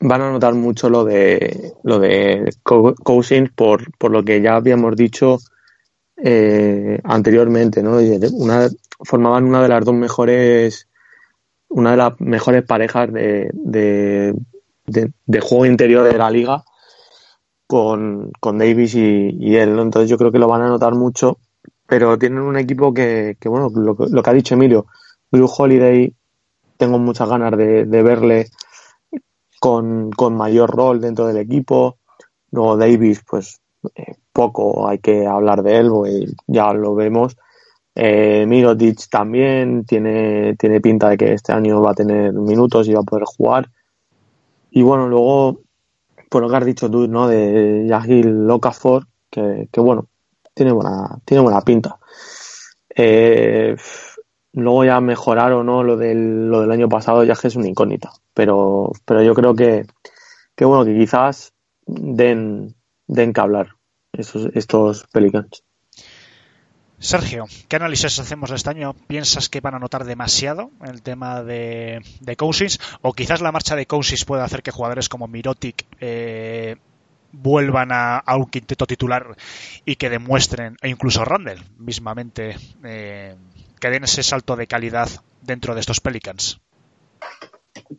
[0.00, 4.96] van a notar mucho lo de lo de Cousins por, por lo que ya habíamos
[4.96, 5.38] dicho
[6.16, 7.98] eh, anteriormente, ¿no?
[9.04, 10.88] Formaban una de las dos mejores
[11.72, 13.50] una de las mejores parejas de,
[14.86, 16.64] de, juego interior de la liga
[17.66, 19.78] con, Davis y, él.
[19.78, 21.38] Entonces yo creo que lo van a notar mucho,
[21.86, 24.86] pero tienen un equipo que, bueno, lo, que ha dicho Emilio,
[25.30, 26.14] Blue Holiday,
[26.76, 28.48] tengo muchas ganas de, verle
[29.58, 31.98] con, mayor rol dentro del equipo.
[32.50, 33.60] Luego Davis, pues
[33.94, 37.36] eh, poco hay que hablar de él, ya lo vemos.
[37.94, 42.94] Eh, Mirotic también tiene, tiene pinta de que este año va a tener minutos y
[42.94, 43.68] va a poder jugar.
[44.70, 45.60] Y bueno, luego,
[46.30, 47.28] por lo que has dicho tú, ¿no?
[47.28, 50.06] De Yagil Locafor, que, que bueno,
[50.54, 51.98] tiene buena, tiene buena pinta.
[52.94, 53.76] Eh,
[54.52, 58.12] luego ya mejorar o no lo del, lo del año pasado ya es una incógnita.
[58.34, 59.86] Pero, pero yo creo que,
[60.56, 61.52] que bueno, que quizás
[61.86, 62.74] den,
[63.06, 63.68] den que hablar
[64.12, 65.62] esos, estos Pelicans.
[67.02, 68.94] Sergio, ¿qué análisis hacemos de este año?
[68.94, 72.78] ¿Piensas que van a notar demasiado el tema de, de Cousins?
[73.00, 76.76] ¿O quizás la marcha de Cousins puede hacer que jugadores como Mirotic eh,
[77.32, 79.34] vuelvan a, un quinteto titular
[79.84, 83.34] y que demuestren, e incluso Randall mismamente, eh,
[83.80, 85.08] que den ese salto de calidad
[85.40, 86.60] dentro de estos Pelicans?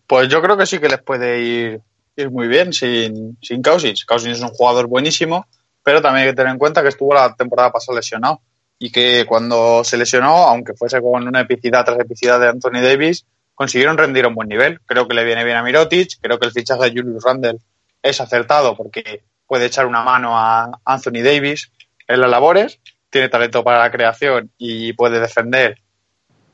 [0.08, 1.82] Pues yo creo que sí que les puede ir,
[2.16, 4.06] ir muy bien sin, sin Cousins.
[4.06, 5.46] Cousins es un jugador buenísimo,
[5.84, 8.40] pero también hay que tener en cuenta que estuvo la temporada pasada lesionado
[8.84, 13.26] y que cuando se lesionó, aunque fuese con una epicidad tras epicidad de Anthony Davis,
[13.56, 14.82] consiguieron rendir a un buen nivel.
[14.86, 17.60] Creo que le viene bien a Mirotic, creo que el fichaje de Julius Randle
[18.02, 21.72] es acertado porque puede echar una mano a Anthony Davis
[22.10, 25.78] en las labores, tiene talento para la creación y puede defender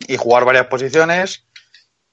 [0.07, 1.43] y jugar varias posiciones.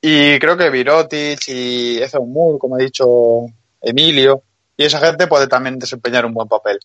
[0.00, 3.40] Y creo que Mirotic y Ethan Moore, como ha dicho
[3.82, 4.44] Emilio,
[4.78, 6.78] y esa gente puede también desempeñar un buen papel.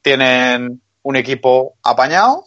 [0.00, 2.46] Tienen un equipo apañado,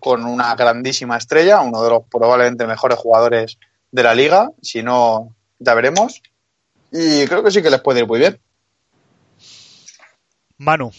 [0.00, 3.56] con una grandísima estrella, uno de los probablemente mejores jugadores
[3.92, 6.20] de la liga, si no, ya veremos.
[6.90, 8.40] Y creo que sí que les puede ir muy bien.
[10.56, 10.90] Manu,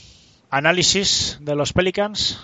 [0.50, 2.40] análisis de los Pelicans.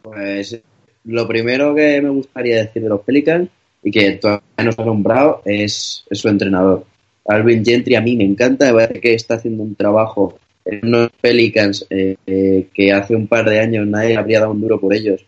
[0.00, 0.58] Pues
[1.04, 3.50] lo primero que me gustaría decir de los Pelicans
[3.82, 6.86] y que todavía no se ha nombrado es, es su entrenador.
[7.26, 11.86] Alvin Gentry a mí me encanta, me parece que está haciendo un trabajo unos Pelicans
[11.90, 15.24] eh, eh, que hace un par de años nadie habría dado un duro por ellos.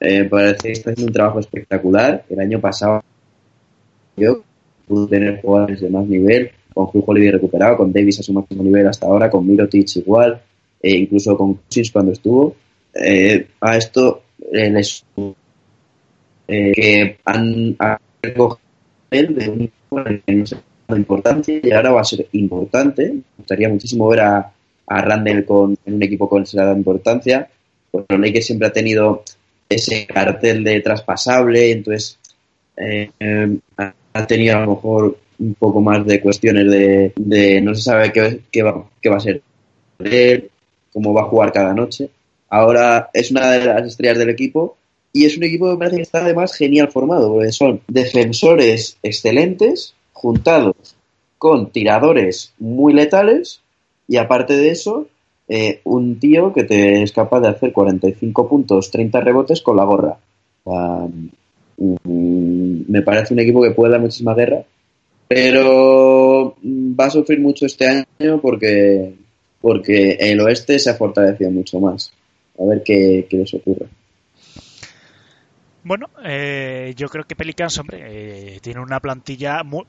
[0.00, 2.24] Eh, parece que está haciendo un trabajo espectacular.
[2.28, 3.02] El año pasado
[4.16, 4.42] yo
[4.86, 8.62] pude tener jugadores de más nivel con Hugh Holiday recuperado, con Davis a su máximo
[8.62, 10.40] nivel hasta ahora, con Mirotic igual,
[10.82, 12.56] e incluso con Cousins cuando estuvo.
[12.94, 14.22] Eh, a esto
[14.52, 15.04] eh, les
[16.46, 18.60] que han, han recogido
[19.10, 19.70] de un
[20.96, 23.12] importancia y ahora va a ser importante.
[23.12, 24.52] Me gustaría muchísimo ver a,
[24.86, 27.48] a Randall con, en un equipo con esa importancia.
[27.90, 28.06] Pues
[28.44, 29.22] siempre ha tenido
[29.68, 32.18] ese cartel de traspasable, entonces
[32.76, 33.10] eh,
[33.76, 38.12] ha tenido a lo mejor un poco más de cuestiones de, de no se sabe
[38.12, 39.42] qué, qué, va, qué va a ser
[40.92, 42.10] cómo va a jugar cada noche.
[42.48, 44.76] Ahora es una de las estrellas del equipo
[45.12, 48.98] y es un equipo que me parece que está además genial formado, porque son defensores
[49.02, 50.96] excelentes juntados
[51.38, 53.61] con tiradores muy letales
[54.08, 55.06] y aparte de eso,
[55.48, 59.84] eh, un tío que te es capaz de hacer 45 puntos, 30 rebotes con la
[59.84, 60.16] gorra.
[61.76, 64.64] Mm, me parece un equipo que puede dar muchísima guerra,
[65.28, 67.86] pero mm, va a sufrir mucho este
[68.20, 69.14] año porque,
[69.60, 72.12] porque el oeste se ha fortalecido mucho más.
[72.58, 73.86] A ver qué, qué les ocurre.
[75.84, 79.84] Bueno, eh, yo creo que Pelicans, hombre, eh, tiene una plantilla muy,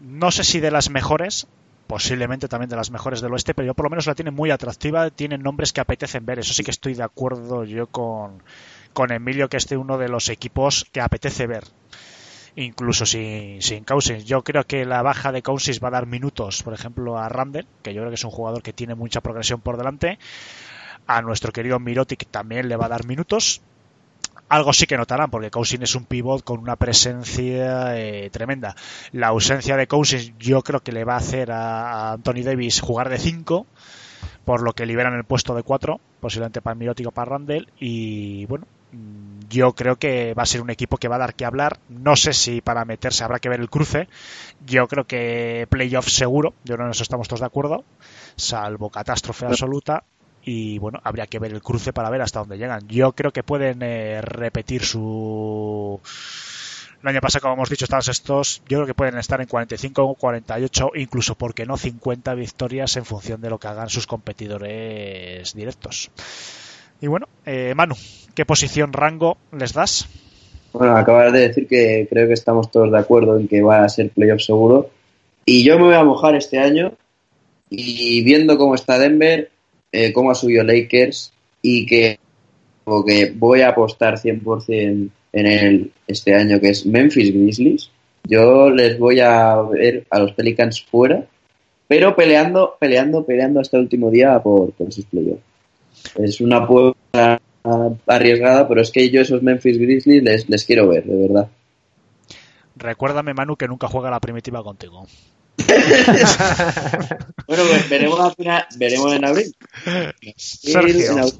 [0.00, 1.46] no sé si de las mejores,
[1.92, 4.50] posiblemente también de las mejores del oeste, pero yo por lo menos la tiene muy
[4.50, 8.42] atractiva, tiene nombres que apetecen ver, eso sí que estoy de acuerdo yo con,
[8.94, 11.64] con Emilio, que este es uno de los equipos que apetece ver,
[12.56, 13.84] incluso sin, sin.
[14.24, 17.66] Yo creo que la baja de Cousins va a dar minutos, por ejemplo, a Randall,
[17.82, 20.18] que yo creo que es un jugador que tiene mucha progresión por delante,
[21.06, 23.60] a nuestro querido Mirotic también le va a dar minutos,
[24.52, 28.76] algo sí que notarán, porque Cousins es un pivot con una presencia eh, tremenda.
[29.12, 33.08] La ausencia de Cousins yo creo que le va a hacer a, Anthony Davis jugar
[33.08, 33.66] de 5,
[34.44, 37.72] por lo que liberan el puesto de 4, posiblemente para Mirotic o para Randall.
[37.80, 41.34] Y bueno, mm, yo creo que va a ser un equipo que va a dar
[41.34, 41.78] que hablar.
[41.88, 44.06] No sé si para meterse habrá que ver el cruce.
[44.66, 47.84] Yo creo que playoff seguro, yo creo que en eso estamos todos de acuerdo,
[48.36, 50.04] salvo catástrofe absoluta
[50.44, 52.86] y bueno, habría que ver el cruce para ver hasta dónde llegan.
[52.88, 56.00] Yo creo que pueden eh, repetir su...
[57.02, 60.14] El año pasado, como hemos dicho, estaban estos, yo creo que pueden estar en 45,
[60.14, 66.12] 48, incluso, porque no 50 victorias en función de lo que hagan sus competidores directos.
[67.00, 67.96] Y bueno, eh, Manu,
[68.36, 70.08] ¿qué posición, rango les das?
[70.72, 73.88] Bueno, acabas de decir que creo que estamos todos de acuerdo en que va a
[73.88, 74.90] ser playoff seguro.
[75.44, 76.92] Y yo me voy a mojar este año
[77.68, 79.50] y viendo cómo está Denver,
[79.92, 82.18] eh, cómo ha subido Lakers y que,
[82.84, 87.90] voy a apostar 100% en el este año que es Memphis Grizzlies.
[88.24, 91.26] Yo les voy a ver a los Pelicans fuera,
[91.86, 95.42] pero peleando, peleando, peleando hasta el último día por, por sus playoffs.
[96.16, 97.40] Es una apuesta
[98.06, 101.48] arriesgada, pero es que yo esos Memphis Grizzlies les, les quiero ver, de verdad.
[102.76, 105.06] Recuérdame, Manu, que nunca juega la primitiva contigo.
[107.46, 109.56] bueno, pues veremos al final, veremos en abril.
[110.36, 111.12] Sergio.
[111.12, 111.34] En abril.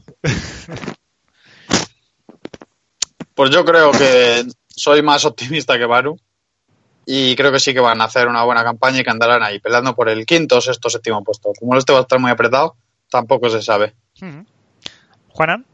[3.34, 6.18] Pues yo creo que soy más optimista que Baru.
[7.04, 9.58] Y creo que sí que van a hacer una buena campaña y que andarán ahí
[9.58, 11.52] peleando por el quinto, sexto, séptimo puesto.
[11.58, 12.76] Como este va a estar muy apretado,
[13.10, 13.94] tampoco se sabe.
[15.30, 15.66] Juanan,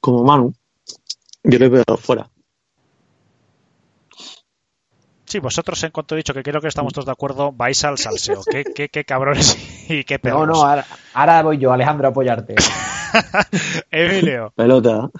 [0.00, 0.52] Como Manu,
[1.44, 2.28] yo le veo fuera.
[5.32, 7.96] Sí, vosotros en cuanto he dicho que creo que estamos todos de acuerdo, vais al
[7.96, 8.42] salseo.
[8.50, 9.56] ¿Qué, qué, qué cabrones
[9.88, 10.48] y qué No, perros.
[10.48, 12.54] no, ahora, ahora voy yo, Alejandro, a apoyarte.
[13.90, 14.52] Emilio.
[14.54, 15.10] Pelota.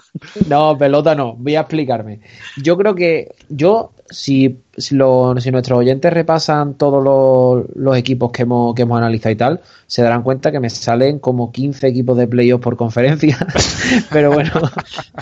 [0.47, 2.21] No, pelota no, voy a explicarme.
[2.57, 8.31] Yo creo que yo, si, si, lo- si nuestros oyentes repasan todos los, los equipos
[8.31, 11.87] que hemos, que hemos analizado y tal, se darán cuenta que me salen como 15
[11.87, 13.37] equipos de playoff por conferencia.
[14.11, 14.51] Pero bueno,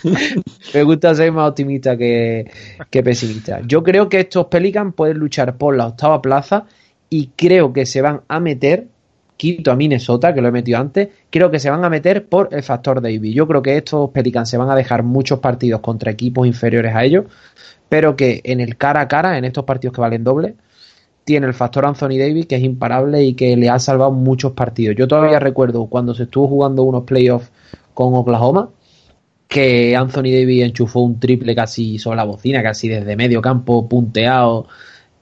[0.73, 2.49] me gusta ser más optimista que,
[2.89, 3.61] que pesimista.
[3.65, 6.65] Yo creo que estos Pelicans pueden luchar por la octava plaza
[7.09, 8.87] y creo que se van a meter
[9.37, 12.49] quito a Minnesota, que lo he metido antes, creo que se van a meter por
[12.51, 13.33] el factor Davis.
[13.33, 17.03] Yo creo que estos Pelicans se van a dejar muchos partidos contra equipos inferiores a
[17.03, 17.25] ellos,
[17.91, 20.55] pero que en el cara a cara, en estos partidos que valen doble,
[21.25, 24.95] tiene el factor Anthony Davis, que es imparable y que le ha salvado muchos partidos.
[24.95, 27.51] Yo todavía recuerdo cuando se estuvo jugando unos playoffs
[27.93, 28.69] con Oklahoma,
[29.49, 34.67] que Anthony Davis enchufó un triple casi sobre la bocina, casi desde medio campo, punteado,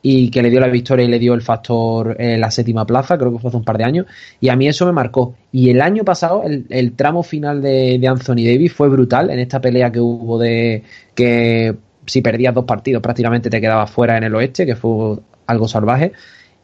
[0.04, 3.18] y que le dio la victoria y le dio el factor eh, la séptima plaza,
[3.18, 4.06] creo que fue hace un par de años,
[4.40, 5.34] y a mí eso me marcó.
[5.52, 9.60] Y el año pasado, el, tramo final de, de Anthony Davis fue brutal en esta
[9.60, 10.84] pelea que hubo de
[11.16, 15.68] que si perdías dos partidos prácticamente te quedabas fuera en el oeste, que fue algo
[15.68, 16.12] salvaje.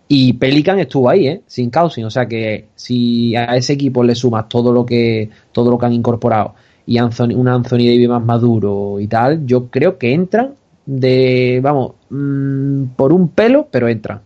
[0.08, 1.42] Y Pelican estuvo ahí, ¿eh?
[1.48, 2.06] sin Cousins.
[2.06, 5.86] O sea que si a ese equipo le sumas todo lo que, todo lo que
[5.88, 6.54] han incorporado
[6.86, 10.54] y Anthony, un Anthony Davis más maduro y tal, yo creo que entran
[10.86, 14.22] de, vamos, mm, por un pelo, pero entran.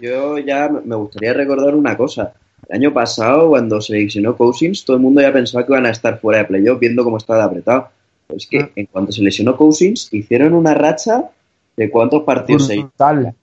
[0.00, 2.32] yo ya me gustaría recordar una cosa.
[2.68, 5.90] El año pasado, cuando se lesionó Cousins, todo el mundo ya pensaba que iban a
[5.90, 7.88] estar fuera de playoff viendo cómo estaba apretado.
[8.26, 8.70] Pero es que Ah.
[8.74, 11.30] en cuanto se lesionó Cousins, hicieron una racha
[11.76, 13.34] de cuántos partidos se Brutal.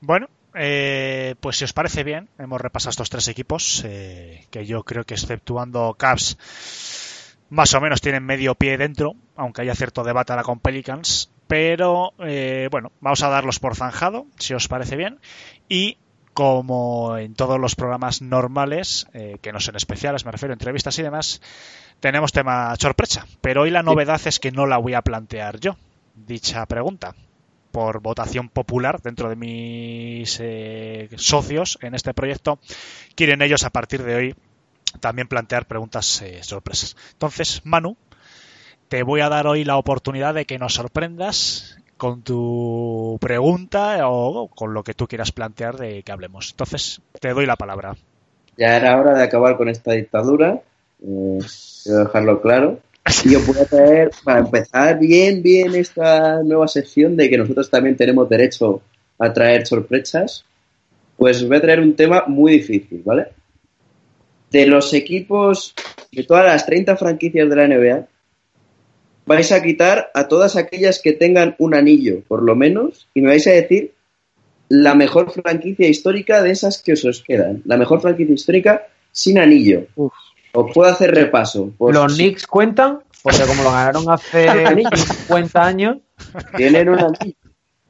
[0.00, 4.82] Bueno, eh, pues si os parece bien, hemos repasado estos tres equipos eh, que yo
[4.82, 6.36] creo que exceptuando Cavs
[7.50, 11.30] más o menos tienen medio pie dentro, aunque haya cierto debate ahora con Pelicans.
[11.46, 15.18] Pero eh, bueno, vamos a darlos por zanjado, si os parece bien.
[15.68, 15.96] Y
[16.38, 20.96] como en todos los programas normales, eh, que no son especiales, me refiero a entrevistas
[21.00, 21.42] y demás,
[21.98, 23.26] tenemos tema sorpresa.
[23.40, 25.76] Pero hoy la novedad es que no la voy a plantear yo,
[26.14, 27.16] dicha pregunta
[27.72, 32.60] por votación popular dentro de mis eh, socios en este proyecto,
[33.16, 34.34] quieren ellos a partir de hoy
[35.00, 36.96] también plantear preguntas eh, sorpresas.
[37.14, 37.96] Entonces, Manu,
[38.86, 44.48] te voy a dar hoy la oportunidad de que nos sorprendas con tu pregunta o
[44.48, 46.52] con lo que tú quieras plantear de que hablemos.
[46.52, 47.96] Entonces, te doy la palabra.
[48.56, 50.62] Ya era hora de acabar con esta dictadura.
[51.02, 51.38] Eh,
[51.84, 52.80] quiero dejarlo claro.
[53.24, 57.96] Y voy a traer, para empezar bien, bien esta nueva sección de que nosotros también
[57.96, 58.82] tenemos derecho
[59.18, 60.44] a traer sorpresas,
[61.16, 63.28] pues voy a traer un tema muy difícil, ¿vale?
[64.50, 65.74] De los equipos,
[66.12, 68.06] de todas las 30 franquicias de la NBA,
[69.28, 73.28] vais a quitar a todas aquellas que tengan un anillo, por lo menos, y me
[73.28, 73.92] vais a decir
[74.68, 77.62] la mejor franquicia histórica de esas que os, os quedan.
[77.66, 79.86] La mejor franquicia histórica sin anillo.
[79.96, 80.12] Uf.
[80.52, 81.72] Os puedo hacer repaso.
[81.78, 84.48] Los Knicks cuentan, porque como lo ganaron hace
[85.26, 85.98] 50 años,
[86.56, 87.36] tienen un anillo.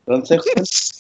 [0.07, 0.43] Entonces,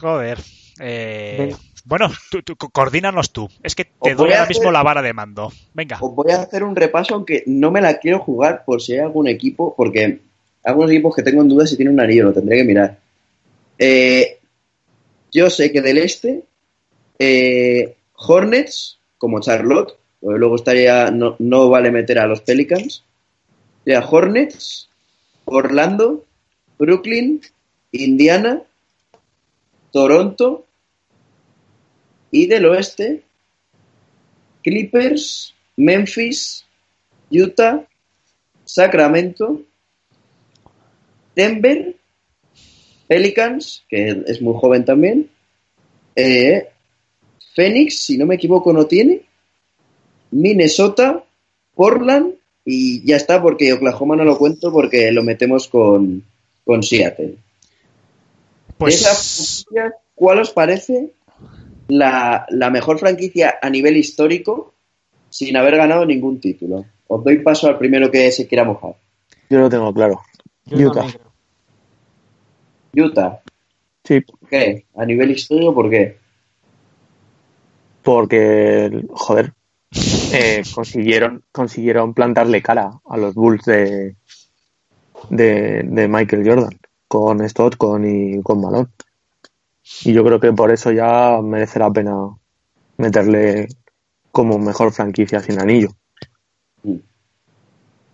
[0.00, 0.38] Joder.
[0.80, 1.54] Eh.
[1.84, 3.48] Bueno, tú, tú, coordínanos tú.
[3.62, 5.52] Es que te doy ahora hacer- mismo la vara de mando.
[5.74, 5.98] Venga.
[6.00, 9.00] os voy a hacer un repaso, aunque no me la quiero jugar por si hay
[9.00, 10.20] algún equipo, porque
[10.64, 12.98] algunos equipos que tengo en duda si tienen un anillo, lo tendré que mirar.
[13.78, 14.38] Eh,
[15.32, 16.42] yo sé que del este,
[17.18, 23.02] eh, Hornets, como Charlotte, porque luego estaría, no, no vale meter a los Pelicans.
[23.86, 24.88] Ya, Hornets,
[25.46, 26.24] Orlando,
[26.78, 27.40] Brooklyn,
[27.92, 28.62] Indiana,
[29.92, 30.66] Toronto
[32.30, 33.22] y del oeste,
[34.62, 36.64] Clippers, Memphis,
[37.30, 37.86] Utah,
[38.64, 39.62] Sacramento,
[41.34, 41.96] Denver,
[43.08, 45.30] Pelicans, que es muy joven también,
[46.14, 46.68] eh,
[47.54, 49.22] Phoenix, si no me equivoco, no tiene,
[50.30, 51.24] Minnesota,
[51.74, 56.24] Portland y ya está, porque Oklahoma no lo cuento porque lo metemos con,
[56.64, 57.36] con Seattle.
[58.78, 61.10] Pues franquicias, ¿cuál os parece
[61.90, 64.74] la, la mejor franquicia a nivel histórico
[65.28, 66.84] sin haber ganado ningún título?
[67.06, 68.94] Os doy paso al primero que se quiera mojar.
[69.48, 70.20] Yo lo tengo claro.
[70.66, 71.06] yo Utah.
[72.94, 73.40] Utah.
[74.04, 74.86] Sí, ¿Qué?
[74.96, 76.20] ¿A nivel histórico por qué?
[78.02, 79.52] porque, joder,
[80.32, 84.16] eh, consiguieron, consiguieron plantarle cara a los Bulls de,
[85.28, 86.78] de, de Michael Jordan,
[87.08, 88.88] con Stott con, y con Malone.
[90.04, 92.14] Y yo creo que por eso ya merece la pena
[92.96, 93.68] meterle
[94.30, 95.90] como mejor franquicia sin anillo.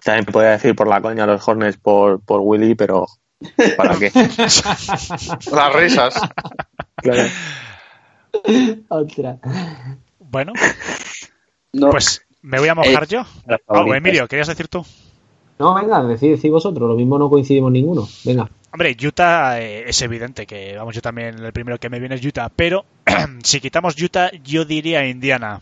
[0.02, 3.06] También podría decir por la coña los Hornets por, por Willy, pero
[3.76, 4.10] ¿para qué?
[5.52, 6.14] Las risas.
[6.96, 7.28] Claro.
[8.88, 9.38] Ostras.
[10.20, 10.52] bueno,
[11.72, 13.24] No, pues me voy a mojar Eh, yo.
[13.66, 13.92] Oh.
[13.94, 14.84] Emilio, ¿querías decir tú?
[15.58, 18.06] No, venga, decid, decid vosotros, lo mismo no coincidimos ninguno.
[18.24, 18.48] Venga.
[18.72, 22.24] Hombre, Utah eh, es evidente que, vamos, yo también, el primero que me viene es
[22.24, 22.84] Utah, pero
[23.42, 25.60] si quitamos Utah, yo diría Indiana.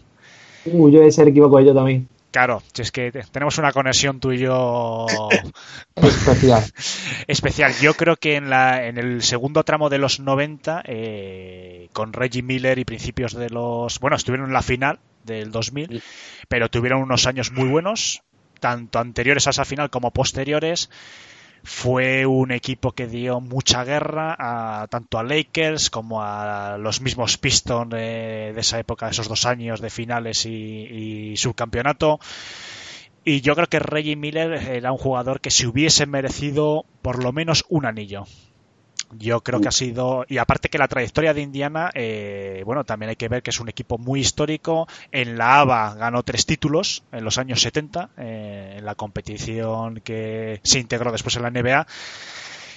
[0.65, 2.09] Uh, yo he ser equivocado yo también.
[2.33, 5.07] Claro, si es que te- tenemos una conexión tú y yo
[5.95, 6.65] Especial.
[7.29, 7.73] especial.
[7.81, 12.43] Yo creo que en, la, en el segundo tramo de los 90, eh, con Reggie
[12.43, 14.01] Miller y principios de los...
[14.01, 16.03] Bueno, estuvieron en la final del 2000,
[16.49, 18.23] pero tuvieron unos años muy buenos,
[18.65, 20.89] tanto anteriores a esa final como posteriores.
[21.65, 27.37] Fue un equipo que dio mucha guerra a, tanto a Lakers como a los mismos
[27.37, 32.21] Pistons de, esa época, esos dos años de finales y, y subcampeonato.
[33.23, 37.33] Y yo creo que Reggie Miller era un jugador que se hubiese merecido por lo
[37.33, 38.25] menos un anillo.
[39.19, 40.25] Yo creo que ha sido.
[40.29, 43.61] Y aparte que la trayectoria de Indiana, eh, bueno, también hay que ver que es
[43.61, 44.87] un equipo muy histórico.
[45.13, 50.61] En la ABA ganó tres títulos en los años 70, eh, en la competición que
[50.63, 51.87] se integró después en la NBA.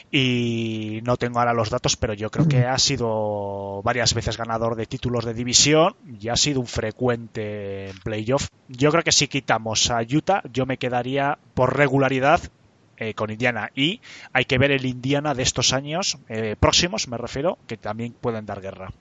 [0.10, 4.76] Y no tengo ahora los datos, pero yo creo que ha sido varias veces ganador
[4.76, 8.48] de títulos de división y ha sido un frecuente en playoff.
[8.70, 12.40] Yo creo que si quitamos a Utah, yo me quedaría por regularidad
[12.98, 13.70] eh, con Indiana.
[13.76, 14.02] Y
[14.34, 18.46] hay que ver el Indiana de estos años eh, próximos, me refiero, que también pueden
[18.46, 18.92] dar guerra.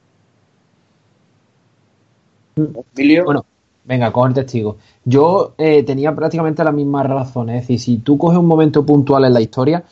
[3.24, 3.44] Bueno,
[3.84, 4.78] venga, coge el testigo.
[5.04, 7.50] Yo eh, tenía prácticamente la misma razón.
[7.50, 9.84] Es decir, si tú coges un momento puntual en la historia,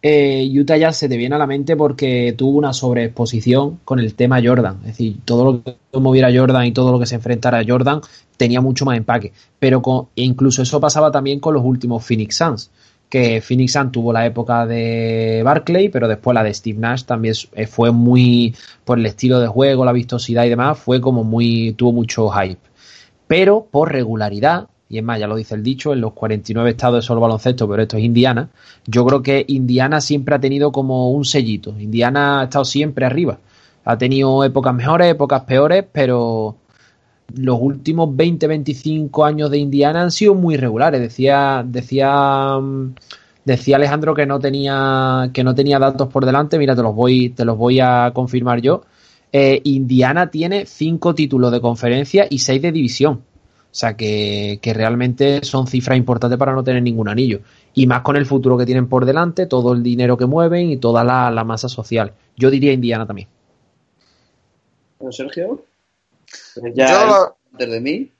[0.00, 4.14] eh, Utah ya se te viene a la mente porque tuvo una sobreexposición con el
[4.14, 4.78] tema Jordan.
[4.82, 8.00] Es decir, todo lo que moviera Jordan y todo lo que se enfrentara a Jordan
[8.36, 9.32] tenía mucho más empaque.
[9.58, 12.70] Pero con, e incluso eso pasaba también con los últimos Phoenix Suns.
[13.08, 17.34] Que Phoenix Suns tuvo la época de Barclay, pero después la de Steve Nash también
[17.52, 18.54] eh, fue muy,
[18.84, 22.60] por el estilo de juego, la vistosidad y demás, fue como muy, tuvo mucho hype.
[23.26, 26.96] Pero por regularidad, y es más, ya lo dice el dicho, en los 49 estados
[26.96, 28.50] de solo baloncesto, pero esto es Indiana,
[28.86, 31.78] yo creo que Indiana siempre ha tenido como un sellito.
[31.78, 33.38] Indiana ha estado siempre arriba.
[33.84, 36.56] Ha tenido épocas mejores, épocas peores, pero
[37.34, 41.00] los últimos 20, 25 años de Indiana han sido muy regulares.
[41.00, 42.94] Decía, decía, mm,
[43.44, 46.58] decía Alejandro que no tenía, que no tenía datos por delante.
[46.58, 48.82] Mira, te los voy, te los voy a confirmar yo.
[49.32, 53.22] Eh, Indiana tiene cinco títulos de conferencia y seis de división.
[53.70, 57.40] O sea que, que, realmente son cifras importantes para no tener ningún anillo.
[57.74, 60.78] Y más con el futuro que tienen por delante, todo el dinero que mueven y
[60.78, 62.14] toda la, la masa social.
[62.36, 63.28] Yo diría Indiana también.
[65.10, 65.67] Sergio?
[66.74, 68.12] Ya Yo, antes de mí.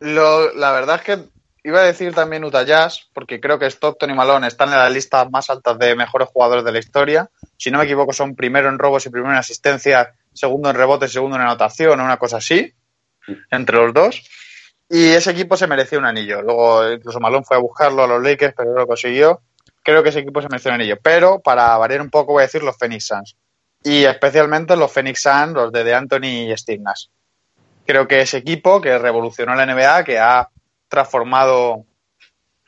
[0.00, 1.28] Lo, la verdad es que
[1.64, 4.88] iba a decir también Utah Jazz, porque creo que Stockton y Malone están en la
[4.88, 7.28] lista más altas de mejores jugadores de la historia.
[7.56, 11.10] Si no me equivoco, son primero en robos y primero en asistencia, segundo en rebotes
[11.10, 12.72] y segundo en anotación, o una cosa así,
[13.50, 14.22] entre los dos.
[14.88, 16.40] Y ese equipo se merecía un anillo.
[16.42, 19.42] Luego, incluso Malone fue a buscarlo a los Lakers, pero no lo consiguió.
[19.82, 20.98] Creo que ese equipo se merecía un anillo.
[21.02, 23.36] Pero, para variar un poco, voy a decir los Phoenix Suns.
[23.86, 27.04] Y especialmente los Phoenix Suns, los de, Anthony y Steve Nash.
[27.86, 30.48] Creo que ese equipo que revolucionó la NBA, que ha
[30.88, 31.84] transformado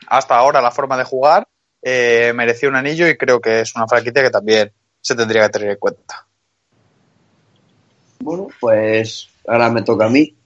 [0.07, 1.49] hasta ahora la forma de jugar,
[1.83, 5.49] eh, mereció un anillo y creo que es una franquicia que también se tendría que
[5.49, 6.25] tener en cuenta.
[8.21, 10.37] Bueno, pues ahora me toca a mí.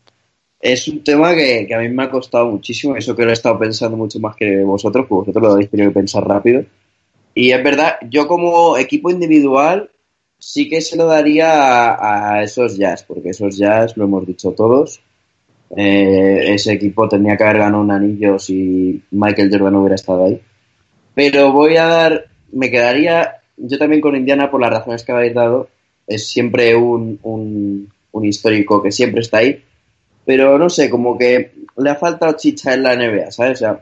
[0.58, 3.34] Es un tema que, que, a mí me ha costado muchísimo, eso que lo he
[3.34, 6.64] estado pensando mucho más que vosotros, porque vosotros lo habéis tenido que pensar rápido.
[7.34, 9.90] Y es verdad, yo como equipo individual
[10.42, 15.00] sí que se lo daría a, esos jazz, porque esos jazz, lo hemos dicho todos,
[15.76, 20.40] eh, ese equipo tenía que haber ganado un anillo si Michael Jordan hubiera estado ahí.
[21.14, 25.34] Pero voy a dar, me quedaría yo también con Indiana por las razones que habéis
[25.34, 25.68] dado.
[26.06, 29.62] Es siempre un, un, un histórico que siempre está ahí
[30.24, 33.52] pero no sé, como que le ha faltado chicha en la NBA, ¿sabes?
[33.54, 33.80] O sea,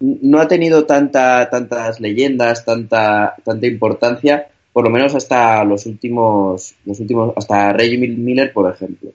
[0.00, 6.74] no ha tenido tanta, tantas leyendas, tanta, tanta importancia, por lo menos hasta los últimos,
[6.84, 9.10] los últimos, hasta Reggie Miller, por ejemplo.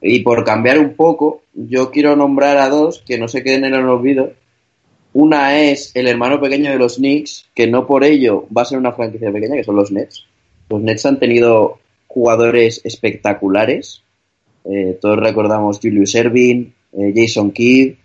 [0.00, 3.74] Y por cambiar un poco, yo quiero nombrar a dos que no se queden en
[3.74, 4.32] el olvido.
[5.12, 8.78] Una es el hermano pequeño de los Knicks, que no por ello va a ser
[8.78, 10.24] una franquicia pequeña, que son los Nets.
[10.70, 14.02] Los Nets han tenido jugadores espectaculares,
[14.64, 17.96] eh, todos recordamos Julius Erving, eh, Jason Kidd,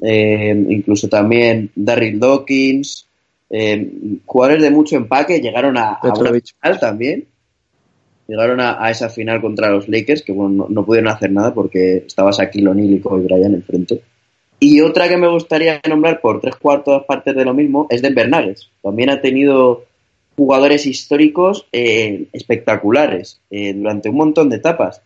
[0.00, 3.07] eh, incluso también Darryl Dawkins.
[4.26, 7.26] Jugadores de mucho empaque llegaron a, a una final también.
[8.26, 11.54] Llegaron a, a, esa final contra los Lakers, que bueno, no, no pudieron hacer nada
[11.54, 14.02] porque estaba Shaquille O'Neal y Kobe Bryant enfrente.
[14.60, 18.28] Y otra que me gustaría nombrar por tres cuartos partes de lo mismo es Denver
[18.28, 18.70] Nuggets.
[18.82, 19.84] También ha tenido
[20.36, 25.00] jugadores históricos eh, espectaculares eh, durante un montón de etapas.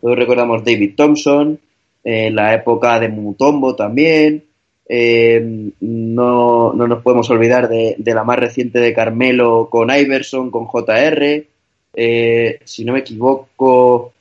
[0.00, 1.58] Todos recordamos David Thompson,
[2.04, 4.44] eh, la época de Mutombo también.
[4.88, 10.50] Eh, no, no, nos podemos olvidar de, de, la más reciente de Carmelo con Iverson,
[10.50, 11.46] con JR.
[11.94, 14.12] Eh, si no me equivoco,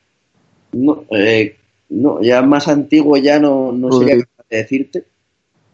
[0.73, 1.05] no,
[1.89, 5.03] no, ya más antiguo ya no, no sería capaz de decirte,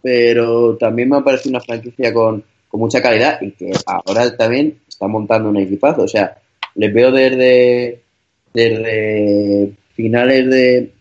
[0.02, 4.80] pero también me ha parecido una franquicia con, con mucha calidad y que ahora también
[4.88, 6.04] está montando un equipazo.
[6.04, 6.38] O sea,
[6.76, 8.02] les veo desde,
[8.54, 10.92] desde finales de,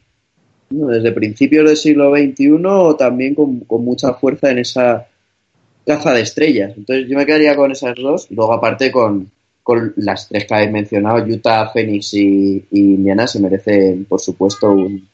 [0.73, 5.07] desde principios del siglo XXI también con, mucha fuerza en esa
[5.87, 6.73] caza de estrellas.
[6.77, 9.31] Entonces yo me quedaría con esas dos, luego aparte con,
[9.63, 15.09] con las tres que habéis mencionado, Utah, Phoenix y, Indiana, se merecen, por supuesto, un,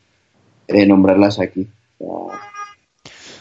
[0.67, 1.67] eh, nombrarlas aquí.
[1.99, 2.31] O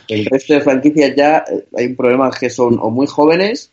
[0.07, 3.71] el resto de franquicias ya eh, hay un problema que son o muy jóvenes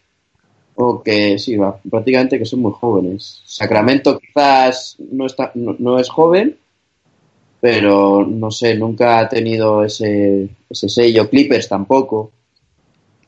[0.76, 3.42] o que sí, va, prácticamente que son muy jóvenes.
[3.45, 6.57] Sacramento quizás no, está, no, es joven,
[7.64, 11.30] pero no sé, nunca ha tenido ese, ese sello.
[11.30, 12.30] Clippers tampoco.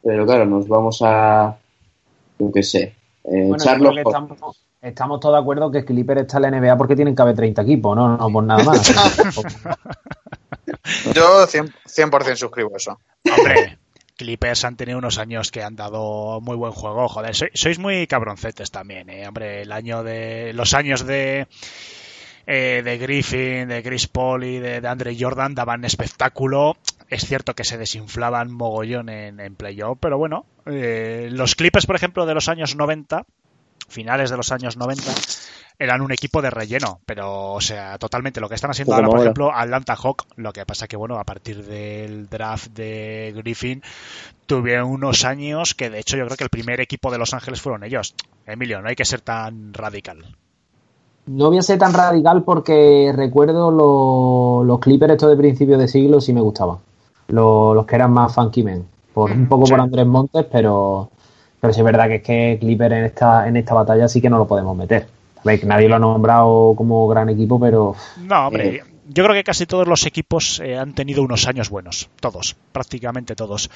[0.03, 1.57] Pero claro, nos vamos a,
[2.39, 3.97] yo qué sé, eh, bueno, Charlos.
[3.97, 4.39] Estamos,
[4.83, 7.63] estamos, todos de acuerdo que Clippers está en la NBA porque tienen que haber 30
[7.63, 8.89] equipos, no, no por nada más.
[11.15, 13.01] yo 100%, 100 suscribo eso.
[13.35, 13.79] Hombre,
[14.19, 17.09] Clippers han tenido unos años que han dado muy buen juego.
[17.09, 19.27] Joder, sois muy cabroncetes también, ¿eh?
[19.27, 20.53] Hombre, el año de.
[20.53, 21.47] Los años de.
[22.47, 26.77] Eh, de Griffin, de Chris Paul y de, Andre Jordan daban espectáculo.
[27.09, 31.97] Es cierto que se desinflaban mogollón en, en playoff, pero bueno, eh, los Clippers, por
[31.97, 33.25] ejemplo, de los años 90,
[33.89, 35.13] finales de los años 90,
[35.79, 39.21] eran un equipo de relleno, pero, o sea, totalmente lo que están haciendo ahora, por
[39.21, 43.83] ejemplo, Atlanta Hawk, lo que pasa que, bueno, a partir del draft de Griffin,
[44.47, 47.61] tuvieron unos años que, de hecho, yo creo que el primer equipo de Los Ángeles
[47.61, 48.15] fueron ellos.
[48.47, 50.37] Emilio, no hay que ser tan radical.
[51.27, 56.21] No voy a ser tan radical porque recuerdo los Clippers estos de principio de siglo
[56.21, 56.79] sí me gustaban.
[57.29, 58.85] Los, que eran más funky men.
[59.13, 61.09] Por, un poco por Andrés Montes, pero,
[61.61, 64.31] pero sí es verdad que es que Clipper en esta, en esta batalla sí que
[64.31, 65.07] no lo podemos meter
[65.65, 67.95] nadie lo ha nombrado como gran equipo, pero.
[68.23, 68.77] No, hombre.
[68.77, 72.57] Eh, yo creo que casi todos los equipos eh, han tenido unos años buenos, todos,
[72.73, 73.71] prácticamente todos.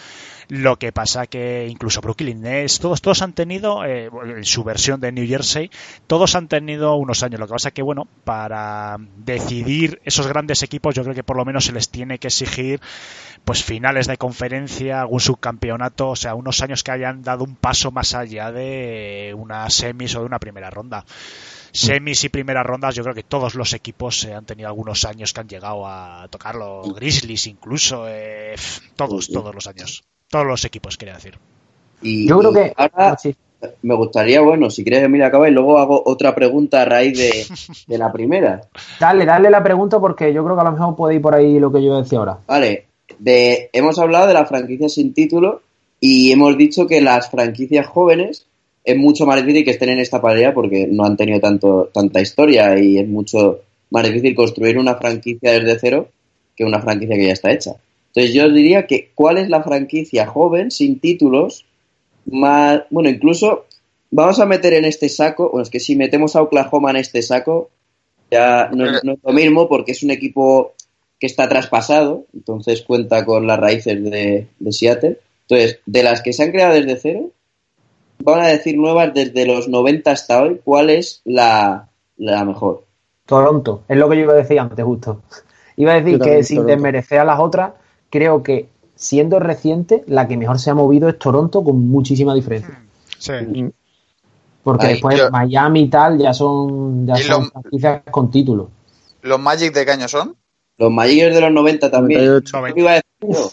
[0.48, 4.10] Lo que pasa que incluso Brooklyn Nets, todos, todos han tenido eh,
[4.42, 5.70] su versión de New Jersey,
[6.06, 7.38] todos han tenido unos años.
[7.38, 11.44] Lo que pasa que bueno, para decidir esos grandes equipos, yo creo que por lo
[11.44, 12.80] menos se les tiene que exigir
[13.44, 17.90] pues finales de conferencia, algún subcampeonato, o sea, unos años que hayan dado un paso
[17.90, 21.04] más allá de una semis o de una primera ronda
[21.72, 25.32] semis y primeras rondas, yo creo que todos los equipos eh, han tenido algunos años
[25.32, 26.82] que han llegado a tocarlo.
[26.94, 28.54] Grizzlies incluso, eh,
[28.96, 30.04] todos, todos los años.
[30.28, 31.38] Todos los equipos, quería decir.
[32.02, 33.16] Y, yo creo que ahora ah,
[33.82, 37.18] me gustaría, bueno, si quieres, Emilia, acaba y luego hago otra pregunta a raíz
[37.86, 38.62] de, la primera.
[38.98, 41.58] Dale, dale la pregunta porque yo creo que a lo mejor puede ir por ahí
[41.58, 42.38] lo que yo decía ahora.
[42.46, 42.86] Vale,
[43.18, 45.62] de, hemos hablado de la franquicia sin título
[45.98, 48.46] y hemos dicho que las franquicias jóvenes
[48.84, 52.20] es mucho más difícil que estén en esta pelea porque no han tenido tanto, tanta
[52.20, 53.60] historia y es mucho
[53.90, 56.08] más difícil construir una franquicia desde cero
[56.56, 57.76] que una franquicia que ya está hecha.
[58.08, 61.64] Entonces yo diría que cuál es la franquicia joven, sin títulos,
[62.26, 63.66] más, bueno, incluso
[64.10, 67.22] vamos a meter en este saco, bueno, es que si metemos a Oklahoma en este
[67.22, 67.70] saco,
[68.30, 70.74] ya no, es lo mismo porque es un equipo
[71.18, 75.18] que está traspasado, entonces cuenta con las raíces de, de Seattle.
[75.48, 77.30] Entonces, de las que se han creado desde cero,
[78.22, 82.84] van a decir nuevas desde los 90 hasta hoy, ¿cuál es la, mejor?
[83.26, 85.22] Toronto, es lo que yo iba a decir antes, justo.
[85.76, 87.72] Iba a decir que sin desmerecer a las otras,
[88.10, 92.82] creo que siendo reciente, la que mejor se ha movido es Toronto con muchísima diferencia.
[93.18, 93.32] Sí.
[94.62, 98.68] Porque después Miami y tal ya son, ya son franquicias con título.
[99.22, 100.36] ¿Los Magic de qué año son?
[100.76, 102.20] Los Magic de los 90 también.
[102.20, 103.52] 98,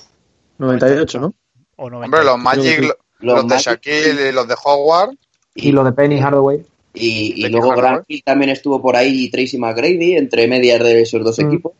[0.58, 1.34] 98 ¿no?
[1.78, 5.16] Hombre, los Magic, los, de Shaquille y los de Howard.
[5.56, 6.64] Y los de Penny Hardaway.
[6.94, 11.24] Y, luego Grant Hill también estuvo por ahí y Tracy McGrady, entre medias de esos
[11.24, 11.48] dos mm.
[11.48, 11.74] equipos.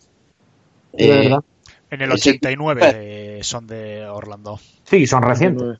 [0.94, 1.32] Eh,
[1.90, 4.60] en el 89 son de Orlando.
[4.84, 5.80] Sí, son recientes.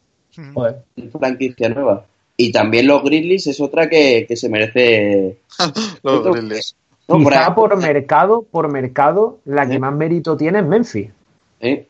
[1.12, 2.06] Franquicia nueva.
[2.36, 5.38] Y también los Grizzlies es otra que, se merece.
[6.04, 6.76] los Grizzlies.
[7.08, 11.10] Quizá por mercado, por mercado, la que más mérito tiene es Memphis.
[11.62, 11.88] ¿Eh?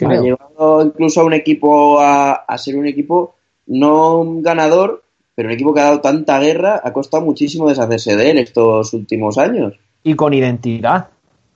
[0.00, 3.34] Ha llevado incluso a un equipo a, ser un equipo
[3.66, 5.02] no ganador,
[5.34, 8.92] pero un equipo que ha dado tanta guerra, ha costado muchísimo deshacerse de él estos
[8.92, 9.74] últimos años.
[10.02, 11.08] Y con identidad.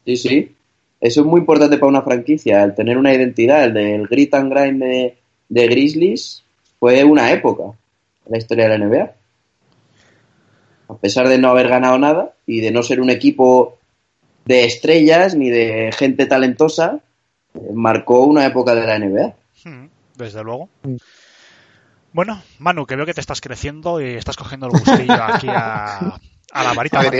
[0.04, 0.54] Sí, sí.
[1.00, 3.64] Eso es muy importante para una franquicia, el tener una identidad.
[3.64, 5.16] El del grit and grind de,
[5.48, 6.42] de Grizzlies
[6.78, 7.64] fue una época
[8.26, 9.12] en la historia de la NBA.
[10.88, 13.78] A pesar de no haber ganado nada y de no ser un equipo
[14.44, 17.00] de estrellas ni de gente talentosa,
[17.74, 19.34] marcó una época de la NBA.
[19.64, 20.68] Hmm, desde luego.
[22.12, 26.18] Bueno, Manu, que veo que te estás creciendo y estás cogiendo el gustillo aquí a,
[26.54, 27.00] la varita.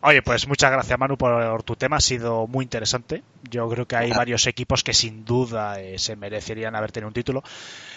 [0.00, 3.24] Oye, pues muchas gracias Manu por tu tema, ha sido muy interesante.
[3.50, 7.14] Yo creo que hay varios equipos que sin duda eh, se merecerían haber tenido un
[7.14, 7.42] título.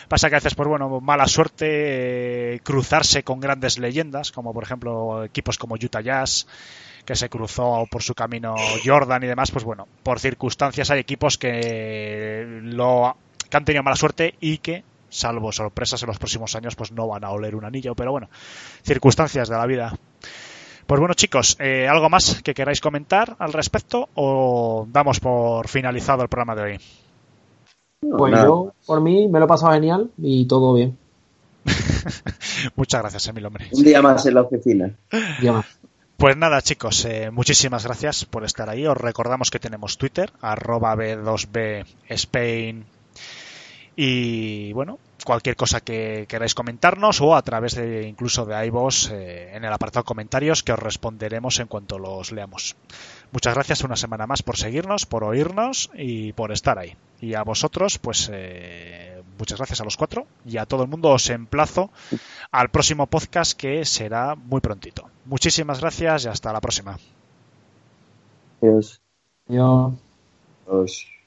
[0.08, 4.64] Pasa que a veces, pues bueno, mala suerte eh, cruzarse con grandes leyendas, como por
[4.64, 6.48] ejemplo equipos como Utah Jazz,
[7.06, 11.38] que se cruzó por su camino Jordan y demás, pues bueno, por circunstancias hay equipos
[11.38, 13.16] que lo
[13.50, 17.08] que han tenido mala suerte y que salvo sorpresas en los próximos años, pues no
[17.08, 18.30] van a oler un anillo, pero bueno,
[18.84, 19.94] circunstancias de la vida.
[20.88, 26.24] Pues bueno, chicos, eh, ¿algo más que queráis comentar al respecto o damos por finalizado
[26.24, 26.80] el programa de hoy?
[28.18, 30.98] Pues yo, por mí, me lo he pasado genial y todo bien.
[32.76, 33.68] Muchas gracias, Emil, hombre.
[33.72, 34.92] Un día más en la oficina.
[35.14, 35.66] Un día más.
[36.22, 38.86] Pues nada, chicos, eh, muchísimas gracias por estar ahí.
[38.86, 42.86] Os recordamos que tenemos Twitter, arroba B2B Spain.
[43.96, 49.56] Y bueno, cualquier cosa que queráis comentarnos o a través de incluso de iVoox eh,
[49.56, 52.76] en el apartado comentarios que os responderemos en cuanto los leamos.
[53.32, 56.96] Muchas gracias una semana más por seguirnos, por oírnos y por estar ahí.
[57.20, 61.10] Y a vosotros, pues eh, muchas gracias a los cuatro y a todo el mundo
[61.10, 61.90] os emplazo
[62.52, 65.10] al próximo podcast que será muy prontito.
[65.26, 67.00] Muchísimas gracias y hasta la próxima.
[68.62, 69.02] Adiós.
[70.68, 71.21] Adiós.